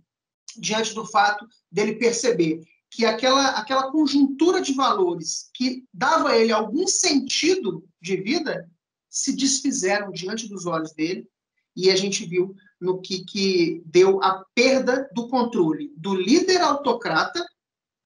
diante 0.57 0.95
do 0.95 1.05
fato 1.05 1.47
dele 1.71 1.97
perceber 1.97 2.63
que 2.91 3.05
aquela, 3.05 3.51
aquela 3.51 3.93
conjuntura 3.93 4.63
de 4.63 4.73
valores 4.73 5.51
que 5.53 5.85
dava 5.93 6.31
a 6.31 6.39
ele 6.39 6.53
algum 6.53 6.87
sentido 6.87 7.87
de 8.01 8.17
vida 8.17 8.67
se 9.11 9.37
desfizeram 9.37 10.11
diante 10.11 10.49
dos 10.49 10.65
olhos 10.65 10.95
dele 10.95 11.29
e 11.77 11.91
a 11.91 11.97
gente 11.97 12.25
viu 12.25 12.55
no 12.81 13.03
que, 13.03 13.27
que 13.27 13.83
deu 13.85 14.23
a 14.23 14.43
perda 14.55 15.07
do 15.13 15.29
controle 15.29 15.93
do 15.99 16.15
líder 16.15 16.63
autocrata 16.63 17.45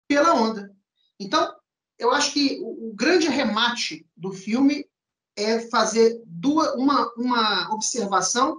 pela 0.08 0.34
onda. 0.34 0.76
Então, 1.20 1.54
eu 2.00 2.12
acho 2.12 2.34
que 2.34 2.60
o, 2.62 2.90
o 2.90 2.94
grande 2.94 3.28
remate 3.28 4.08
do 4.16 4.32
filme 4.32 4.88
é 5.36 5.60
fazer 5.70 6.22
duas, 6.26 6.74
uma, 6.76 7.12
uma 7.16 7.74
observação 7.74 8.58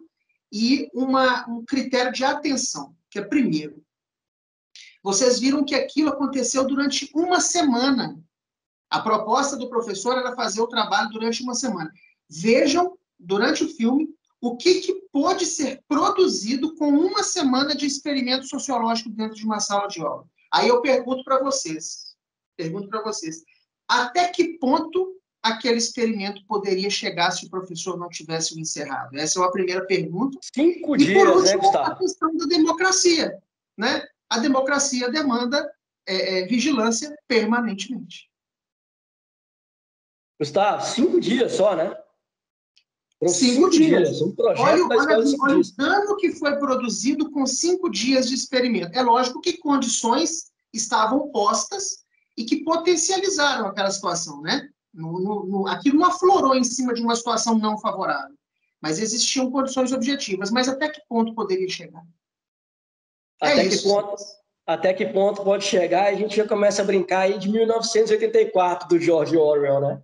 e 0.52 0.88
uma, 0.92 1.48
um 1.48 1.64
critério 1.64 2.12
de 2.12 2.24
atenção, 2.24 2.94
que 3.10 3.18
é 3.18 3.22
primeiro. 3.22 3.82
Vocês 5.02 5.38
viram 5.38 5.64
que 5.64 5.74
aquilo 5.74 6.10
aconteceu 6.10 6.66
durante 6.66 7.10
uma 7.14 7.40
semana. 7.40 8.22
A 8.90 9.00
proposta 9.00 9.56
do 9.56 9.70
professor 9.70 10.18
era 10.18 10.36
fazer 10.36 10.60
o 10.60 10.66
trabalho 10.66 11.10
durante 11.10 11.42
uma 11.42 11.54
semana. 11.54 11.90
Vejam, 12.28 12.98
durante 13.18 13.64
o 13.64 13.68
filme, 13.68 14.08
o 14.40 14.56
que, 14.56 14.80
que 14.80 14.94
pode 15.12 15.46
ser 15.46 15.82
produzido 15.86 16.74
com 16.74 16.88
uma 16.88 17.22
semana 17.22 17.74
de 17.74 17.86
experimento 17.86 18.46
sociológico 18.46 19.10
dentro 19.10 19.36
de 19.36 19.44
uma 19.44 19.60
sala 19.60 19.86
de 19.86 20.00
aula. 20.00 20.26
Aí 20.52 20.68
eu 20.68 20.80
pergunto 20.82 21.22
para 21.24 21.42
vocês, 21.42 22.09
pergunto 22.56 22.88
para 22.88 23.02
vocês, 23.02 23.42
até 23.88 24.28
que 24.28 24.58
ponto 24.58 25.16
aquele 25.42 25.78
experimento 25.78 26.44
poderia 26.46 26.90
chegar 26.90 27.30
se 27.30 27.46
o 27.46 27.50
professor 27.50 27.98
não 27.98 28.08
tivesse 28.08 28.54
o 28.54 28.60
encerrado? 28.60 29.16
Essa 29.16 29.40
é 29.40 29.44
a 29.44 29.50
primeira 29.50 29.84
pergunta. 29.86 30.38
Cinco 30.54 30.96
e, 30.96 30.98
dias, 30.98 31.18
por 31.18 31.36
último, 31.36 31.72
né, 31.72 31.78
a 31.78 31.94
questão 31.94 32.36
da 32.36 32.46
democracia. 32.46 33.42
Né? 33.76 34.06
A 34.28 34.38
democracia 34.38 35.10
demanda 35.10 35.70
é, 36.06 36.40
é, 36.40 36.46
vigilância 36.46 37.16
permanentemente. 37.26 38.30
Gustavo, 40.38 40.86
cinco 40.86 41.20
dias 41.20 41.52
só, 41.52 41.76
né? 41.76 41.94
cinco, 43.28 43.32
cinco 43.32 43.70
dias. 43.70 44.08
dias. 44.08 44.22
Um 44.22 44.34
olha, 44.38 44.86
olha 44.86 45.58
o 45.58 45.76
dano 45.76 46.16
que 46.16 46.32
foi 46.32 46.56
produzido 46.58 47.30
com 47.30 47.46
cinco 47.46 47.90
dias 47.90 48.28
de 48.28 48.34
experimento. 48.34 48.96
É 48.98 49.02
lógico 49.02 49.40
que 49.40 49.58
condições 49.58 50.50
estavam 50.72 51.30
postas 51.30 52.04
e 52.36 52.44
que 52.44 52.64
potencializaram 52.64 53.66
aquela 53.66 53.90
situação, 53.90 54.40
né? 54.40 54.68
No, 54.92 55.20
no, 55.20 55.46
no, 55.46 55.68
aquilo 55.68 55.98
não 55.98 56.08
aflorou 56.08 56.54
em 56.54 56.64
cima 56.64 56.92
de 56.92 57.02
uma 57.02 57.14
situação 57.14 57.56
não 57.58 57.78
favorável, 57.78 58.36
mas 58.80 58.98
existiam 58.98 59.50
condições 59.50 59.92
objetivas. 59.92 60.50
Mas 60.50 60.68
até 60.68 60.88
que 60.88 61.00
ponto 61.08 61.34
poderia 61.34 61.68
chegar? 61.68 62.02
É 63.42 63.52
até, 63.52 63.68
que 63.68 63.82
ponto, 63.82 64.16
até 64.66 64.94
que 64.94 65.06
ponto 65.06 65.44
pode 65.44 65.64
chegar? 65.64 66.12
E 66.12 66.16
a 66.16 66.18
gente 66.18 66.36
já 66.36 66.46
começa 66.46 66.82
a 66.82 66.84
brincar 66.84 67.20
aí 67.20 67.38
de 67.38 67.48
1984 67.48 68.88
do 68.88 68.98
George 68.98 69.36
Orwell, 69.36 69.80
né? 69.80 70.02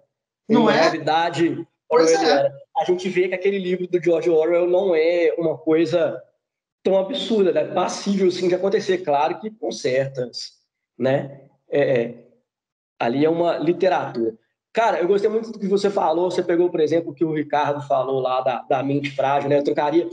Não 0.48 0.70
é? 0.70 0.82
Realidade, 0.82 1.66
pois 1.88 2.12
é. 2.12 2.52
A 2.76 2.84
gente 2.84 3.08
vê 3.08 3.28
que 3.28 3.34
aquele 3.34 3.58
livro 3.58 3.88
do 3.88 4.02
George 4.02 4.30
Orwell 4.30 4.68
não 4.68 4.94
é 4.94 5.34
uma 5.36 5.58
coisa 5.58 6.22
tão 6.82 6.98
absurda, 6.98 7.52
né? 7.52 7.64
Passível, 7.64 8.30
sim, 8.30 8.48
de 8.48 8.54
acontecer. 8.54 8.98
Claro 8.98 9.40
que 9.40 9.50
com 9.50 9.72
certas, 9.72 10.52
né? 10.96 11.48
É, 11.70 12.00
é 12.00 12.26
ali 12.98 13.24
é 13.24 13.30
uma 13.30 13.58
literatura. 13.58 14.34
Cara, 14.76 15.00
eu 15.00 15.08
gostei 15.08 15.30
muito 15.30 15.50
do 15.52 15.58
que 15.58 15.66
você 15.66 15.88
falou. 15.88 16.30
Você 16.30 16.42
pegou, 16.42 16.68
por 16.68 16.80
exemplo, 16.80 17.10
o 17.10 17.14
que 17.14 17.24
o 17.24 17.32
Ricardo 17.32 17.80
falou 17.86 18.20
lá 18.20 18.42
da, 18.42 18.60
da 18.60 18.82
mente 18.82 19.10
frágil, 19.10 19.48
né? 19.48 19.58
Eu 19.58 19.64
trocaria 19.64 20.06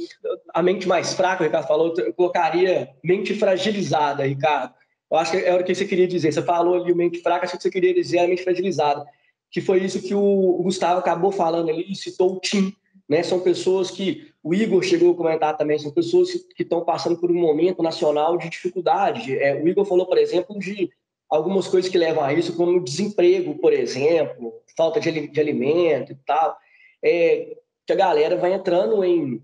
a 0.54 0.64
mente 0.64 0.88
mais 0.88 1.14
fraca, 1.14 1.44
o 1.44 1.46
Ricardo 1.46 1.68
falou, 1.68 1.94
eu 1.98 2.14
colocaria 2.14 2.90
mente 3.04 3.34
fragilizada, 3.36 4.24
Ricardo. 4.24 4.74
Eu 5.12 5.18
acho 5.18 5.32
que 5.32 5.38
era 5.38 5.62
o 5.62 5.66
que 5.66 5.76
você 5.76 5.86
queria 5.86 6.08
dizer. 6.08 6.32
Você 6.32 6.42
falou 6.42 6.76
ali 6.76 6.96
mente 6.96 7.20
fraca, 7.20 7.46
acho 7.46 7.58
que 7.58 7.64
você 7.64 7.70
queria 7.70 7.94
dizer 7.94 8.20
a 8.20 8.28
mente 8.28 8.44
fragilizada. 8.44 9.06
Que 9.52 9.60
foi 9.60 9.84
isso 9.84 10.02
que 10.02 10.16
o 10.16 10.62
Gustavo 10.64 11.00
acabou 11.00 11.32
falando 11.32 11.70
ali, 11.70 11.94
citou 11.94 12.38
o 12.38 12.40
Tim. 12.40 12.74
Né? 13.08 13.22
São 13.22 13.42
pessoas 13.42 13.92
que 13.92 14.32
o 14.42 14.54
Igor 14.54 14.82
chegou 14.82 15.12
a 15.12 15.16
comentar 15.16 15.58
também, 15.58 15.78
são 15.78 15.92
pessoas 15.92 16.32
que 16.56 16.64
estão 16.64 16.86
passando 16.86 17.18
por 17.18 17.30
um 17.30 17.36
momento 17.36 17.84
nacional 17.84 18.38
de 18.38 18.50
dificuldade. 18.50 19.38
É, 19.38 19.62
o 19.62 19.68
Igor 19.68 19.84
falou, 19.84 20.06
por 20.06 20.18
exemplo, 20.18 20.58
de 20.58 20.90
algumas 21.30 21.68
coisas 21.68 21.90
que 21.90 21.98
levam 21.98 22.24
a 22.24 22.34
isso, 22.34 22.56
como 22.56 22.84
desemprego, 22.84 23.58
por 23.60 23.74
exemplo, 23.74 24.54
falta 24.78 25.00
de, 25.00 25.28
de 25.28 25.40
alimento 25.40 26.12
e 26.12 26.16
tal, 26.26 26.58
é, 27.04 27.58
que 27.86 27.94
a 27.94 27.96
galera 27.96 28.38
vai 28.38 28.54
entrando 28.54 29.04
em, 29.04 29.42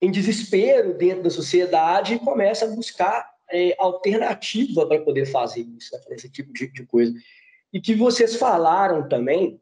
em 0.00 0.10
desespero 0.10 0.94
dentro 0.94 1.22
da 1.22 1.30
sociedade 1.30 2.14
e 2.14 2.18
começa 2.18 2.64
a 2.64 2.68
buscar 2.68 3.30
é, 3.50 3.74
alternativa 3.78 4.86
para 4.86 5.00
poder 5.00 5.26
fazer 5.26 5.60
isso, 5.60 5.94
né, 5.94 6.00
esse 6.10 6.28
tipo 6.28 6.52
de, 6.52 6.68
de, 6.68 6.84
coisa. 6.86 7.12
E 7.72 7.80
que 7.80 7.94
vocês 7.94 8.36
falaram 8.36 9.08
também. 9.08 9.60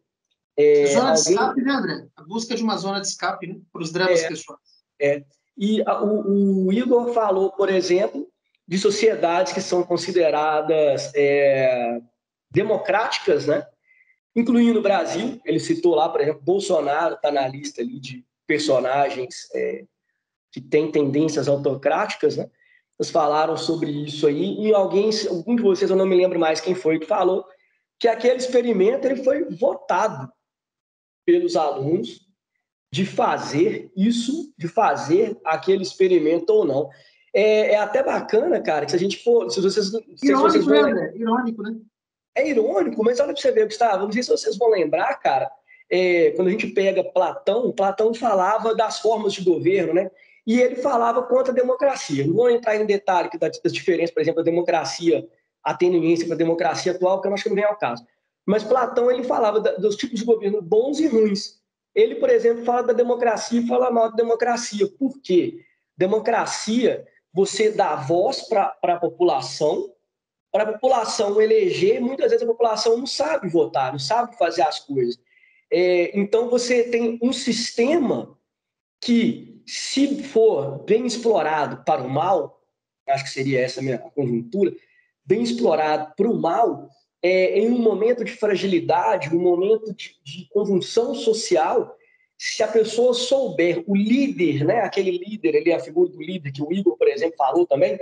É, 0.57 0.87
zona 0.87 1.11
alguém... 1.11 1.23
de 1.23 1.31
escape, 1.31 1.63
né, 1.63 1.73
André? 1.73 2.07
A 2.17 2.23
busca 2.23 2.55
de 2.55 2.63
uma 2.63 2.77
zona 2.77 3.01
de 3.01 3.07
escape 3.07 3.47
né, 3.47 3.61
para 3.73 3.83
os 3.83 3.93
dramas 3.93 4.23
é, 4.23 4.29
pessoais. 4.29 4.61
É. 5.01 5.25
E 5.57 5.83
a, 5.87 6.03
o, 6.03 6.67
o 6.67 6.73
Igor 6.73 7.13
falou, 7.13 7.53
por 7.53 7.69
exemplo, 7.69 8.29
de 8.71 8.79
sociedades 8.79 9.53
que 9.53 9.61
são 9.61 9.83
consideradas 9.83 11.13
é, 11.17 12.01
democráticas, 12.53 13.49
né? 13.49 13.67
incluindo 14.35 14.79
o 14.79 14.83
Brasil. 14.83 15.41
Ele 15.45 15.59
citou 15.59 15.97
lá, 15.97 16.09
por 16.09 16.21
exemplo, 16.21 16.41
Bolsonaro 16.41 17.17
está 17.17 17.33
na 17.33 17.49
lista 17.49 17.83
ali 17.83 17.99
de 17.99 18.25
personagens 18.47 19.49
é, 19.53 19.85
que 20.53 20.61
têm 20.61 20.89
tendências 20.89 21.49
autocráticas. 21.49 22.37
Né? 22.37 22.49
Eles 22.97 23.11
falaram 23.11 23.57
sobre 23.57 23.91
isso 23.91 24.29
aí 24.29 24.61
e 24.61 24.73
alguém, 24.73 25.11
algum 25.29 25.57
de 25.57 25.63
vocês, 25.63 25.91
eu 25.91 25.97
não 25.97 26.07
me 26.07 26.15
lembro 26.15 26.39
mais 26.39 26.61
quem 26.61 26.77
foi, 26.77 27.01
que 27.01 27.07
falou 27.07 27.45
que 27.99 28.07
aquele 28.07 28.37
experimento 28.37 29.05
ele 29.05 29.25
foi 29.25 29.47
votado 29.47 30.33
pelos 31.27 31.57
alunos 31.57 32.21
de 32.93 33.05
fazer 33.05 33.91
isso, 33.97 34.55
de 34.57 34.69
fazer 34.69 35.37
aquele 35.45 35.83
experimento 35.83 36.53
ou 36.53 36.65
não. 36.65 36.89
É, 37.33 37.73
é, 37.73 37.77
até 37.77 38.03
bacana, 38.03 38.61
cara, 38.61 38.85
que 38.85 38.91
se 38.91 38.97
a 38.97 39.01
gente 39.01 39.23
for. 39.23 39.51
Se 39.51 39.61
vocês, 39.61 39.89
irônico, 39.89 40.19
se 40.19 40.35
vocês 40.35 40.65
vão, 40.65 40.95
né? 40.95 41.13
Irônico, 41.15 41.63
né? 41.63 41.77
É 42.35 42.49
irônico, 42.49 43.05
mas 43.05 43.21
olha 43.21 43.33
para 43.33 43.41
você 43.41 43.53
ver, 43.53 43.67
Gustavo, 43.67 44.05
não 44.05 44.13
sei 44.13 44.23
se 44.23 44.31
vocês 44.31 44.57
vão 44.57 44.71
lembrar, 44.71 45.15
cara, 45.17 45.51
é, 45.91 46.31
quando 46.31 46.49
a 46.49 46.51
gente 46.51 46.69
pega 46.69 47.05
Platão, 47.05 47.73
Platão 47.73 48.15
falava 48.15 48.75
das 48.75 49.01
formas 49.01 49.33
de 49.33 49.43
governo, 49.43 49.95
né? 49.95 50.11
E 50.47 50.61
ele 50.61 50.77
falava 50.77 51.23
contra 51.23 51.53
a 51.53 51.55
democracia. 51.55 52.27
Não 52.27 52.35
vou 52.35 52.51
entrar 52.51 52.77
em 52.77 52.87
detalhe 52.87 53.31
das 53.39 53.73
diferenças, 53.73 54.13
por 54.13 54.21
exemplo, 54.21 54.43
da 54.43 54.51
democracia 54.51 55.29
ateniense 55.63 56.25
para 56.25 56.35
a 56.35 56.39
democracia 56.39 56.93
atual, 56.93 57.21
que 57.21 57.29
eu 57.29 57.35
acho 57.35 57.43
que 57.43 57.49
não 57.51 57.57
vem 57.57 57.65
ao 57.65 57.77
caso. 57.77 58.05
Mas 58.47 58.65
Platão 58.65 59.11
ele 59.11 59.23
falava 59.23 59.61
dos 59.61 59.97
tipos 59.97 60.19
de 60.19 60.25
governo 60.25 60.63
bons 60.63 60.99
e 60.99 61.07
ruins. 61.07 61.61
Ele, 61.95 62.15
por 62.17 62.31
exemplo, 62.31 62.65
fala 62.65 62.83
da 62.83 62.93
democracia 62.93 63.61
e 63.61 63.67
fala 63.67 63.91
mal 63.91 64.11
da 64.11 64.17
democracia. 64.17 64.89
Por 64.99 65.21
quê? 65.21 65.61
Democracia 65.97 67.07
você 67.33 67.71
dá 67.71 67.95
voz 67.97 68.43
para 68.43 68.77
a 68.83 68.97
população, 68.97 69.93
para 70.53 70.65
a 70.65 70.73
população 70.73 71.41
eleger, 71.41 72.01
muitas 72.01 72.31
vezes 72.31 72.43
a 72.43 72.51
população 72.51 72.97
não 72.97 73.07
sabe 73.07 73.49
votar, 73.49 73.93
não 73.93 73.99
sabe 73.99 74.37
fazer 74.37 74.63
as 74.63 74.81
coisas. 74.81 75.19
É, 75.71 76.19
então 76.19 76.51
você 76.51 76.85
tem 76.85 77.19
um 77.23 77.33
sistema 77.33 78.37
que, 79.01 79.63
se 79.65 80.23
for 80.25 80.83
bem 80.85 81.07
explorado 81.07 81.85
para 81.85 82.03
o 82.03 82.11
mal, 82.11 82.61
acho 83.09 83.25
que 83.25 83.31
seria 83.31 83.61
essa 83.61 83.81
a 83.81 83.83
minha 83.83 83.99
conjuntura, 83.99 84.75
bem 85.25 85.43
explorado 85.43 86.13
para 86.17 86.29
o 86.29 86.37
mal, 86.37 86.89
é, 87.23 87.59
em 87.59 87.71
um 87.71 87.79
momento 87.79 88.25
de 88.25 88.33
fragilidade, 88.33 89.35
um 89.35 89.41
momento 89.41 89.95
de, 89.95 90.17
de 90.25 90.49
conjunção 90.51 91.15
social, 91.15 91.97
se 92.43 92.63
a 92.63 92.69
pessoa 92.69 93.13
souber, 93.13 93.85
o 93.87 93.95
líder, 93.95 94.65
né, 94.65 94.81
aquele 94.81 95.11
líder, 95.11 95.55
ele 95.55 95.71
é 95.71 95.75
a 95.75 95.81
figura 95.81 96.09
do 96.09 96.23
líder 96.23 96.51
que 96.51 96.63
o 96.63 96.73
Igor, 96.73 96.97
por 96.97 97.07
exemplo, 97.07 97.37
falou 97.37 97.67
também, 97.67 98.01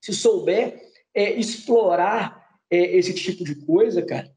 se 0.00 0.12
souber 0.12 0.82
é, 1.14 1.30
explorar 1.38 2.48
é, 2.68 2.96
esse 2.96 3.14
tipo 3.14 3.44
de 3.44 3.54
coisa, 3.64 4.02
cara, 4.02 4.28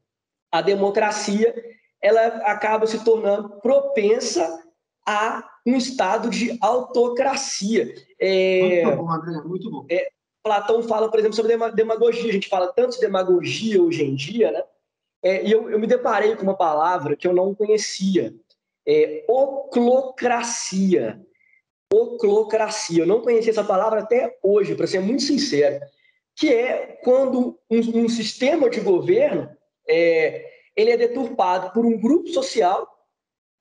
a 0.52 0.62
democracia 0.62 1.52
ela 2.00 2.24
acaba 2.44 2.86
se 2.86 3.04
tornando 3.04 3.60
propensa 3.60 4.62
a 5.04 5.42
um 5.66 5.74
estado 5.74 6.30
de 6.30 6.56
autocracia. 6.60 7.92
É, 8.20 8.84
muito 8.84 8.96
bom, 8.98 9.10
André, 9.10 9.40
muito 9.44 9.70
bom. 9.70 9.86
É, 9.90 10.10
Platão 10.44 10.80
fala, 10.84 11.10
por 11.10 11.18
exemplo, 11.18 11.34
sobre 11.34 11.56
demagogia. 11.72 12.30
A 12.30 12.32
gente 12.32 12.48
fala 12.48 12.72
tanto 12.72 12.94
de 12.94 13.00
demagogia 13.00 13.82
hoje 13.82 14.04
em 14.04 14.14
dia, 14.14 14.52
né? 14.52 14.62
É, 15.24 15.44
e 15.44 15.50
eu, 15.50 15.70
eu 15.70 15.78
me 15.78 15.88
deparei 15.88 16.36
com 16.36 16.42
uma 16.42 16.56
palavra 16.56 17.16
que 17.16 17.26
eu 17.26 17.32
não 17.32 17.54
conhecia, 17.54 18.32
é 18.86 19.24
oclocracia. 19.28 21.20
Oclocracia. 21.92 23.02
Eu 23.02 23.06
não 23.06 23.20
conhecia 23.20 23.50
essa 23.50 23.64
palavra 23.64 24.00
até 24.00 24.36
hoje, 24.42 24.74
para 24.74 24.86
ser 24.86 25.00
muito 25.00 25.22
sincero. 25.22 25.80
Que 26.36 26.52
é 26.52 26.98
quando 27.02 27.58
um, 27.70 28.04
um 28.04 28.08
sistema 28.08 28.68
de 28.68 28.80
governo 28.80 29.48
é, 29.88 30.50
ele 30.76 30.90
é 30.90 30.96
deturpado 30.96 31.72
por 31.72 31.86
um 31.86 31.98
grupo 31.98 32.28
social 32.28 32.88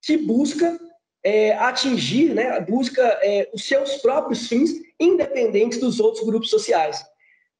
que 0.02 0.18
busca 0.18 0.80
é, 1.24 1.54
atingir, 1.54 2.34
né, 2.34 2.60
busca 2.60 3.02
é, 3.22 3.50
os 3.54 3.66
seus 3.66 3.98
próprios 3.98 4.48
fins, 4.48 4.72
independentes 5.00 5.80
dos 5.80 6.00
outros 6.00 6.26
grupos 6.26 6.50
sociais. 6.50 7.06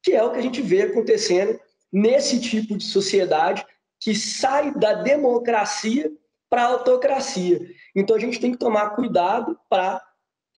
Que 0.02 0.12
é 0.12 0.22
o 0.22 0.32
que 0.32 0.38
a 0.38 0.42
gente 0.42 0.60
vê 0.60 0.82
acontecendo 0.82 1.58
nesse 1.92 2.40
tipo 2.40 2.76
de 2.76 2.84
sociedade 2.84 3.64
que 4.00 4.14
sai 4.14 4.74
da 4.74 4.94
democracia 4.94 6.12
para 6.54 6.62
a 6.62 6.66
autocracia. 6.66 7.68
Então 7.96 8.14
a 8.14 8.18
gente 8.20 8.38
tem 8.38 8.52
que 8.52 8.58
tomar 8.58 8.90
cuidado 8.90 9.58
para 9.68 10.00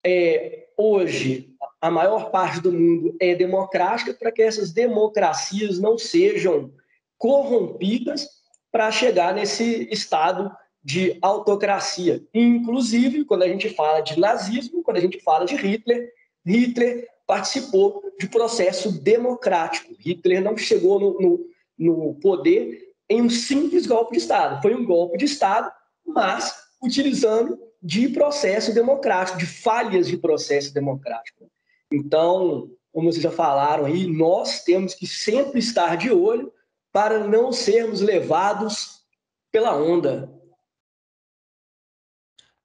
é, 0.05 0.67
hoje 0.77 1.55
a 1.81 1.89
maior 1.89 2.33
parte 2.33 2.61
do 2.61 2.73
mundo 2.73 3.17
é 3.21 3.33
democrática 3.37 4.13
para 4.13 4.33
que 4.33 4.43
essas 4.43 4.73
democracias 4.73 5.79
não 5.79 5.97
sejam 5.97 6.73
corrompidas 7.17 8.29
para 8.73 8.91
chegar 8.91 9.33
nesse 9.35 9.89
estado 9.89 10.51
de 10.83 11.17
autocracia. 11.23 12.25
Inclusive, 12.35 13.25
quando 13.25 13.45
a 13.45 13.49
gente 13.49 13.71
fala 13.71 14.01
de 14.01 14.19
nazismo, 14.19 14.83
quando 14.83 14.97
a 14.97 15.01
gente 15.01 15.21
fala 15.21 15.45
de 15.45 15.55
Hitler, 15.55 16.13
Hitler 16.45 17.07
participou 17.25 18.03
de 18.19 18.27
processo 18.27 18.91
democrático. 19.01 19.95
Hitler 20.01 20.43
não 20.43 20.57
chegou 20.57 20.99
no, 20.99 21.21
no, 21.21 21.47
no 21.79 22.15
poder 22.15 22.85
em 23.09 23.23
um 23.23 23.31
simples 23.31 23.87
golpe 23.87 24.15
de 24.15 24.19
Estado. 24.19 24.61
Foi 24.61 24.75
um 24.75 24.85
golpe 24.85 25.19
de 25.19 25.25
Estado, 25.25 25.71
mas 26.07 26.55
utilizando 26.83 27.59
de 27.83 28.09
processo 28.09 28.75
democrático, 28.75 29.39
de 29.39 29.47
falhas 29.47 30.07
de 30.07 30.17
processo 30.17 30.73
democrático. 30.73 31.51
Então, 31.93 32.71
como 32.93 33.13
vocês 33.13 33.23
já 33.23 33.31
falaram 33.31 33.85
aí, 33.85 34.07
nós 34.07 34.63
temos 34.65 34.95
que 34.95 35.07
sempre 35.07 35.59
estar 35.59 35.97
de 35.97 36.11
olho 36.11 36.53
para 36.93 37.27
não 37.27 37.53
sermos 37.53 38.01
levados 38.01 39.05
pela 39.51 39.77
onda. 39.77 40.33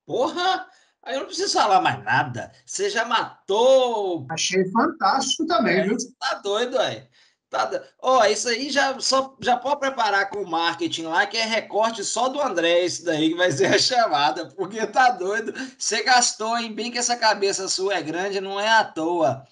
Porra! 0.06 0.67
Aí 1.02 1.15
eu 1.15 1.21
não 1.21 1.28
preciso 1.28 1.54
falar 1.54 1.82
mais 1.82 2.04
nada. 2.04 2.52
Você 2.65 2.89
já 2.89 3.06
matou. 3.06 4.28
Achei 4.30 4.69
fantástico 4.69 5.47
também, 5.47 5.80
é, 5.80 5.84
viu? 5.84 5.99
Você 5.99 6.12
tá 6.19 6.36
doido, 6.36 6.78
aí. 6.78 7.09
Tá, 7.49 7.83
ó, 7.99 8.23
isso 8.25 8.47
aí 8.47 8.69
já, 8.69 8.99
só, 8.99 9.35
já 9.39 9.57
pode 9.57 9.79
preparar 9.79 10.29
com 10.29 10.43
o 10.43 10.47
marketing 10.47 11.03
lá, 11.03 11.25
que 11.25 11.35
é 11.35 11.43
recorte 11.43 12.03
só 12.03 12.29
do 12.29 12.39
André, 12.39 12.85
isso 12.85 13.03
daí 13.03 13.29
que 13.29 13.35
vai 13.35 13.51
ser 13.51 13.73
a 13.73 13.79
chamada, 13.79 14.45
porque 14.55 14.85
tá 14.85 15.09
doido. 15.09 15.51
Você 15.75 16.03
gastou, 16.03 16.55
hein? 16.57 16.71
Bem 16.71 16.91
que 16.91 16.99
essa 16.99 17.17
cabeça 17.17 17.67
sua 17.67 17.95
é 17.95 18.03
grande, 18.03 18.39
não 18.39 18.59
é 18.59 18.69
à 18.69 18.83
toa, 18.83 19.47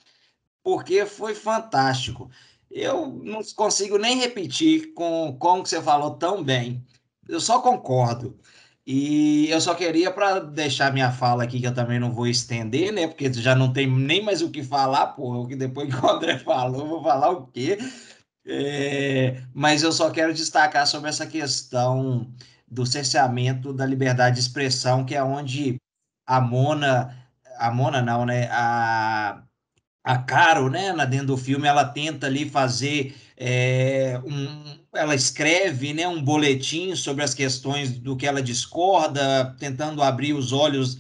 porque 0.64 1.08
foi 1.08 1.34
fantástico. 1.34 2.30
Eu 2.70 3.08
não 3.24 3.42
consigo 3.56 3.98
nem 3.98 4.18
repetir 4.18 4.94
com 4.94 5.36
como 5.40 5.64
que 5.64 5.70
você 5.70 5.82
falou 5.82 6.12
tão 6.12 6.44
bem. 6.44 6.86
Eu 7.28 7.40
só 7.40 7.60
concordo. 7.62 8.40
E 8.90 9.50
eu 9.50 9.60
só 9.60 9.76
queria 9.76 10.10
para 10.10 10.40
deixar 10.40 10.94
minha 10.94 11.12
fala 11.12 11.44
aqui, 11.44 11.60
que 11.60 11.68
eu 11.68 11.74
também 11.74 12.00
não 12.00 12.10
vou 12.14 12.26
estender, 12.26 12.94
né? 12.94 13.06
Porque 13.06 13.32
já 13.34 13.54
não 13.54 13.74
tem 13.74 13.86
nem 13.86 14.24
mais 14.24 14.42
o 14.42 14.50
que 14.50 14.64
falar, 14.64 15.08
porra, 15.08 15.46
que 15.46 15.58
depois 15.58 15.90
que 15.94 16.06
o 16.06 16.10
André 16.10 16.40
falou, 16.40 16.88
vou 16.88 17.04
falar 17.04 17.32
o 17.32 17.48
quê? 17.48 17.78
É, 18.46 19.42
mas 19.54 19.84
eu 19.84 19.92
só 19.92 20.10
quero 20.10 20.34
destacar 20.34 20.88
sobre 20.88 21.10
essa 21.10 21.28
questão 21.28 22.32
do 22.66 22.86
cerceamento 22.86 23.74
da 23.74 23.86
liberdade 23.86 24.36
de 24.36 24.42
expressão, 24.42 25.04
que 25.06 25.16
é 25.16 25.22
onde 25.22 25.76
a 26.26 26.40
Mona, 26.40 27.14
a 27.58 27.70
Mona 27.70 28.02
não, 28.02 28.26
né? 28.26 28.48
A, 28.52 29.44
a 30.02 30.18
Caro, 30.20 30.70
né, 30.70 30.94
dentro 31.06 31.28
do 31.28 31.38
filme, 31.38 31.68
ela 31.68 31.84
tenta 31.84 32.28
ali 32.28 32.50
fazer 32.50 33.14
é, 33.36 34.18
um, 34.26 34.77
ela 34.94 35.16
escreve 35.16 35.94
né, 35.94 36.08
um 36.08 36.22
boletim 36.22 36.96
sobre 36.96 37.24
as 37.24 37.34
questões 37.34 37.92
do 37.92 38.16
que 38.16 38.26
ela 38.26 38.42
discorda, 38.42 39.56
tentando 39.60 40.02
abrir 40.02 40.34
os 40.34 40.52
olhos 40.52 40.98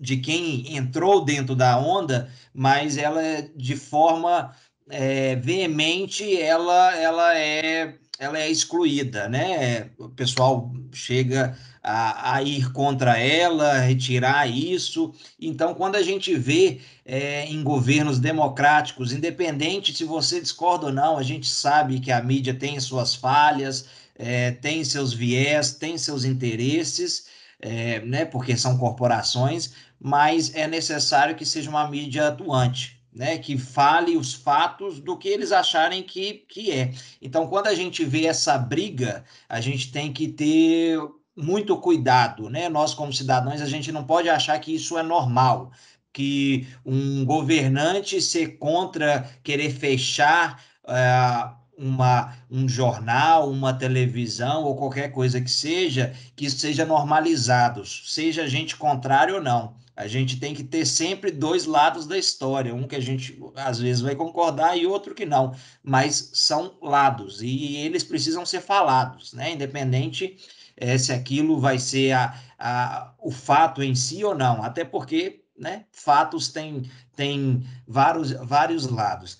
de 0.00 0.18
quem 0.18 0.76
entrou 0.76 1.24
dentro 1.24 1.54
da 1.54 1.78
onda, 1.78 2.30
mas 2.52 2.96
ela 2.96 3.22
de 3.56 3.76
forma 3.76 4.54
é, 4.90 5.36
veemente 5.36 6.40
ela, 6.40 6.94
ela 6.96 7.38
é 7.38 7.94
ela 8.18 8.38
é 8.38 8.48
excluída, 8.48 9.28
né? 9.28 9.90
O 9.98 10.08
pessoal 10.08 10.72
chega 10.92 11.56
a, 11.84 12.36
a, 12.36 12.42
ir 12.42 12.72
contra 12.72 13.18
ela, 13.18 13.78
retirar 13.80 14.48
isso. 14.48 15.12
Então, 15.38 15.74
quando 15.74 15.96
a 15.96 16.02
gente 16.02 16.34
vê 16.34 16.80
é, 17.04 17.44
em 17.44 17.62
governos 17.62 18.18
democráticos, 18.18 19.12
independente 19.12 19.94
se 19.94 20.04
você 20.04 20.40
discorda 20.40 20.86
ou 20.86 20.92
não, 20.92 21.18
a 21.18 21.22
gente 21.22 21.46
sabe 21.46 22.00
que 22.00 22.10
a 22.10 22.22
mídia 22.22 22.54
tem 22.54 22.80
suas 22.80 23.14
falhas, 23.14 23.86
é, 24.16 24.52
tem 24.52 24.82
seus 24.82 25.12
viés, 25.12 25.72
tem 25.72 25.98
seus 25.98 26.24
interesses, 26.24 27.26
é, 27.60 28.00
né? 28.00 28.24
Porque 28.24 28.56
são 28.56 28.78
corporações, 28.78 29.72
mas 30.00 30.54
é 30.54 30.66
necessário 30.66 31.36
que 31.36 31.44
seja 31.44 31.68
uma 31.68 31.88
mídia 31.88 32.28
atuante 32.28 32.94
né, 33.14 33.38
que 33.38 33.56
fale 33.56 34.16
os 34.16 34.34
fatos 34.34 34.98
do 34.98 35.16
que 35.16 35.28
eles 35.28 35.52
acharem 35.52 36.02
que, 36.02 36.44
que 36.48 36.72
é. 36.72 36.92
Então, 37.22 37.46
quando 37.46 37.68
a 37.68 37.74
gente 37.74 38.04
vê 38.04 38.26
essa 38.26 38.58
briga, 38.58 39.24
a 39.48 39.60
gente 39.60 39.92
tem 39.92 40.12
que 40.12 40.26
ter 40.26 40.98
muito 41.36 41.76
cuidado, 41.76 42.48
né? 42.48 42.68
Nós, 42.68 42.94
como 42.94 43.12
cidadãos, 43.12 43.60
a 43.60 43.66
gente 43.66 43.90
não 43.90 44.04
pode 44.04 44.28
achar 44.28 44.58
que 44.58 44.74
isso 44.74 44.96
é 44.96 45.02
normal, 45.02 45.72
que 46.12 46.66
um 46.86 47.24
governante 47.24 48.20
ser 48.22 48.58
contra 48.58 49.28
querer 49.42 49.70
fechar 49.70 50.62
uh, 50.84 51.54
uma, 51.76 52.36
um 52.50 52.68
jornal, 52.68 53.50
uma 53.50 53.72
televisão 53.74 54.62
ou 54.62 54.76
qualquer 54.76 55.10
coisa 55.10 55.40
que 55.40 55.50
seja, 55.50 56.14
que 56.36 56.48
seja 56.48 56.84
normalizado, 56.84 57.84
seja 57.84 58.46
gente 58.48 58.76
contrária 58.76 59.34
ou 59.34 59.42
não. 59.42 59.74
A 59.96 60.08
gente 60.08 60.40
tem 60.40 60.54
que 60.54 60.64
ter 60.64 60.84
sempre 60.84 61.30
dois 61.30 61.66
lados 61.66 62.04
da 62.04 62.18
história, 62.18 62.74
um 62.74 62.86
que 62.86 62.96
a 62.96 63.00
gente 63.00 63.40
às 63.54 63.78
vezes 63.78 64.02
vai 64.02 64.16
concordar 64.16 64.76
e 64.76 64.86
outro 64.86 65.14
que 65.14 65.24
não, 65.24 65.54
mas 65.84 66.30
são 66.34 66.76
lados 66.82 67.40
e 67.42 67.76
eles 67.76 68.02
precisam 68.02 68.44
ser 68.44 68.60
falados, 68.60 69.32
né? 69.32 69.52
Independente 69.52 70.36
é, 70.76 70.96
se 70.98 71.12
aquilo 71.12 71.58
vai 71.58 71.78
ser 71.78 72.12
a, 72.12 72.38
a, 72.58 73.12
o 73.18 73.30
fato 73.30 73.82
em 73.82 73.94
si 73.94 74.24
ou 74.24 74.34
não, 74.34 74.62
até 74.62 74.84
porque 74.84 75.44
né, 75.56 75.84
fatos 75.92 76.48
têm, 76.48 76.90
têm 77.14 77.66
vários, 77.86 78.32
vários 78.32 78.88
lados. 78.88 79.38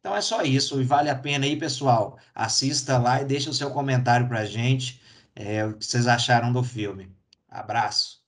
Então 0.00 0.16
é 0.16 0.20
só 0.20 0.42
isso, 0.42 0.80
e 0.80 0.84
vale 0.84 1.10
a 1.10 1.14
pena 1.14 1.44
aí, 1.44 1.56
pessoal. 1.56 2.18
Assista 2.34 2.96
lá 2.96 3.20
e 3.20 3.26
deixe 3.26 3.50
o 3.50 3.54
seu 3.54 3.70
comentário 3.70 4.26
para 4.26 4.40
a 4.40 4.46
gente, 4.46 5.00
é, 5.36 5.64
o 5.64 5.74
que 5.74 5.84
vocês 5.84 6.06
acharam 6.06 6.52
do 6.52 6.62
filme. 6.62 7.10
Abraço. 7.50 8.20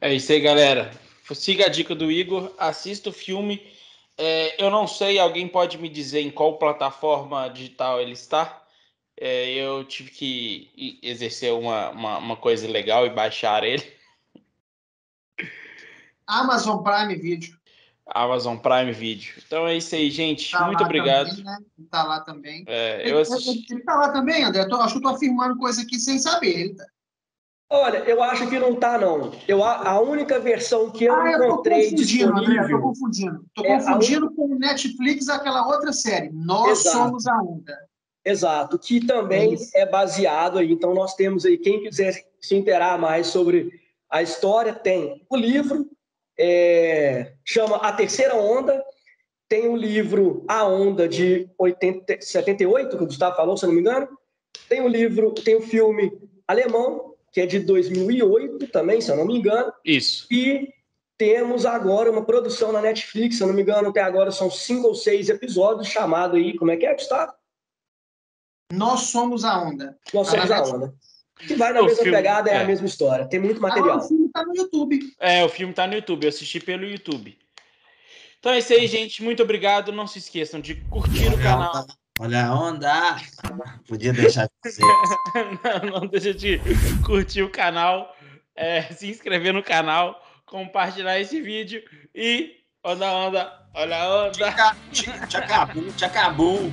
É 0.00 0.12
isso 0.12 0.32
aí, 0.32 0.40
galera. 0.40 0.92
Siga 1.34 1.66
a 1.66 1.68
dica 1.70 1.94
do 1.94 2.10
Igor, 2.10 2.52
assista 2.58 3.08
o 3.08 3.12
filme. 3.12 3.62
É, 4.18 4.62
eu 4.62 4.70
não 4.70 4.86
sei, 4.86 5.18
alguém 5.18 5.48
pode 5.48 5.78
me 5.78 5.88
dizer 5.88 6.20
em 6.20 6.30
qual 6.30 6.58
plataforma 6.58 7.48
digital 7.48 8.00
ele 8.00 8.12
está? 8.12 8.61
É, 9.24 9.52
eu 9.52 9.84
tive 9.84 10.10
que 10.10 10.98
exercer 11.00 11.52
uma, 11.52 11.90
uma, 11.90 12.18
uma, 12.18 12.36
coisa 12.36 12.66
legal 12.66 13.06
e 13.06 13.10
baixar 13.10 13.62
ele. 13.62 13.84
Amazon 16.26 16.82
Prime 16.82 17.14
Video. 17.14 17.56
Amazon 18.04 18.56
Prime 18.56 18.90
Video. 18.90 19.32
Então 19.46 19.68
é 19.68 19.76
isso 19.76 19.94
aí, 19.94 20.10
gente. 20.10 20.50
Tá 20.50 20.66
Muito 20.66 20.82
obrigado. 20.82 21.28
Também, 21.28 21.44
né? 21.44 21.58
Tá 21.88 22.02
lá 22.02 22.18
também. 22.22 22.64
É, 22.66 23.08
eu 23.08 23.20
assisti... 23.20 23.50
ele, 23.50 23.66
ele 23.70 23.84
tá 23.84 23.94
lá 23.94 24.10
também, 24.10 24.42
André? 24.42 24.66
Tô, 24.66 24.74
acho 24.80 24.94
que 24.94 24.98
eu 24.98 25.02
tô 25.02 25.14
afirmando 25.14 25.56
coisa 25.56 25.82
aqui 25.82 26.00
sem 26.00 26.18
saber. 26.18 26.58
Ele 26.58 26.74
tá... 26.74 26.84
Olha, 27.70 27.98
eu 27.98 28.20
acho 28.24 28.48
que 28.48 28.58
não 28.58 28.74
tá, 28.74 28.98
não. 28.98 29.30
Eu, 29.46 29.62
a 29.62 30.00
única 30.00 30.40
versão 30.40 30.90
que 30.90 31.04
eu 31.04 31.14
ah, 31.14 31.30
encontrei 31.30 31.86
eu 31.86 31.94
disponível... 31.94 32.60
André, 32.60 32.68
tô 32.68 32.80
confundindo. 32.80 33.46
Tô 33.54 33.64
é 33.64 33.78
confundindo 33.78 34.26
un... 34.26 34.34
com 34.34 34.46
o 34.46 34.58
Netflix 34.58 35.28
aquela 35.28 35.64
outra 35.68 35.92
série. 35.92 36.30
Nós 36.32 36.80
Exato. 36.80 36.96
Somos 36.96 37.26
a 37.28 37.40
Onda. 37.40 37.91
Exato, 38.24 38.78
que 38.78 39.04
também 39.04 39.56
é, 39.74 39.80
é 39.82 39.86
baseado 39.86 40.58
aí. 40.58 40.70
Então, 40.70 40.94
nós 40.94 41.14
temos 41.14 41.44
aí, 41.44 41.58
quem 41.58 41.82
quiser 41.82 42.24
se 42.40 42.54
interar 42.54 42.98
mais 42.98 43.28
sobre 43.28 43.80
a 44.08 44.22
história, 44.22 44.72
tem 44.72 45.24
o 45.28 45.36
livro, 45.36 45.88
é, 46.38 47.32
chama 47.44 47.76
A 47.76 47.92
Terceira 47.92 48.34
Onda, 48.36 48.82
tem 49.48 49.68
o 49.68 49.76
livro 49.76 50.44
A 50.48 50.66
Onda 50.66 51.08
de 51.08 51.48
80, 51.58 52.18
78, 52.20 52.96
que 52.96 53.02
o 53.02 53.06
Gustavo 53.06 53.36
falou, 53.36 53.56
se 53.56 53.64
eu 53.64 53.68
não 53.68 53.74
me 53.74 53.80
engano, 53.80 54.08
tem 54.68 54.80
o 54.80 54.88
livro, 54.88 55.32
tem 55.32 55.56
o 55.56 55.62
filme 55.62 56.12
alemão, 56.46 57.14
que 57.32 57.40
é 57.40 57.46
de 57.46 57.60
2008 57.60 58.68
também, 58.68 59.00
se 59.00 59.10
eu 59.10 59.16
não 59.16 59.26
me 59.26 59.36
engano. 59.36 59.72
Isso. 59.84 60.26
E 60.30 60.68
temos 61.18 61.64
agora 61.64 62.10
uma 62.10 62.24
produção 62.24 62.72
na 62.72 62.82
Netflix, 62.82 63.36
se 63.36 63.42
eu 63.42 63.46
não 63.46 63.54
me 63.54 63.62
engano, 63.62 63.88
até 63.88 64.00
agora 64.00 64.30
são 64.30 64.50
cinco 64.50 64.88
ou 64.88 64.94
seis 64.94 65.28
episódios, 65.28 65.88
chamado 65.88 66.36
aí, 66.36 66.56
como 66.56 66.70
é 66.70 66.76
que 66.76 66.86
é, 66.86 66.92
Gustavo? 66.94 67.32
Nós 68.72 69.00
Somos 69.02 69.44
a 69.44 69.60
Onda. 69.60 69.96
Nós 70.14 70.28
Somos 70.28 70.50
a 70.50 70.62
Onda. 70.62 70.94
Que 71.46 71.54
vai 71.54 71.72
na 71.72 71.80
o 71.80 71.84
mesma 71.84 72.02
filme, 72.02 72.16
pegada, 72.16 72.50
é, 72.50 72.54
é, 72.54 72.62
a 72.62 72.64
mesma 72.64 72.86
história. 72.86 73.26
Tem 73.26 73.38
muito 73.38 73.60
material. 73.60 73.98
Ah, 73.98 73.98
o 73.98 74.08
filme 74.08 74.28
tá 74.32 74.44
no 74.44 74.56
YouTube. 74.56 75.00
É, 75.20 75.44
o 75.44 75.48
filme 75.48 75.74
tá 75.74 75.86
no 75.86 75.94
YouTube. 75.94 76.24
Eu 76.24 76.28
assisti 76.28 76.60
pelo 76.60 76.84
YouTube. 76.84 77.36
Então 78.38 78.52
é 78.52 78.58
isso 78.58 78.72
aí, 78.72 78.86
gente. 78.86 79.22
Muito 79.22 79.42
obrigado. 79.42 79.92
Não 79.92 80.06
se 80.06 80.18
esqueçam 80.18 80.60
de 80.60 80.76
curtir 80.86 81.28
o 81.28 81.42
canal. 81.42 81.86
Olha 82.20 82.46
a 82.46 82.54
onda! 82.54 83.16
Podia 83.88 84.12
deixar 84.12 84.48
de 84.64 84.70
ser. 84.70 84.82
não, 85.82 86.00
não 86.00 86.06
deixa 86.06 86.32
de 86.32 86.60
curtir 87.04 87.42
o 87.42 87.50
canal, 87.50 88.14
é, 88.54 88.82
se 88.82 89.08
inscrever 89.08 89.52
no 89.52 89.62
canal, 89.62 90.22
compartilhar 90.44 91.18
esse 91.18 91.40
vídeo 91.40 91.82
e 92.14 92.52
onda, 92.84 93.10
onda, 93.12 93.66
olha 93.74 93.96
a 93.96 94.26
onda. 94.26 94.76
Tchacabu, 95.26 95.92
tchacabu. 95.94 96.70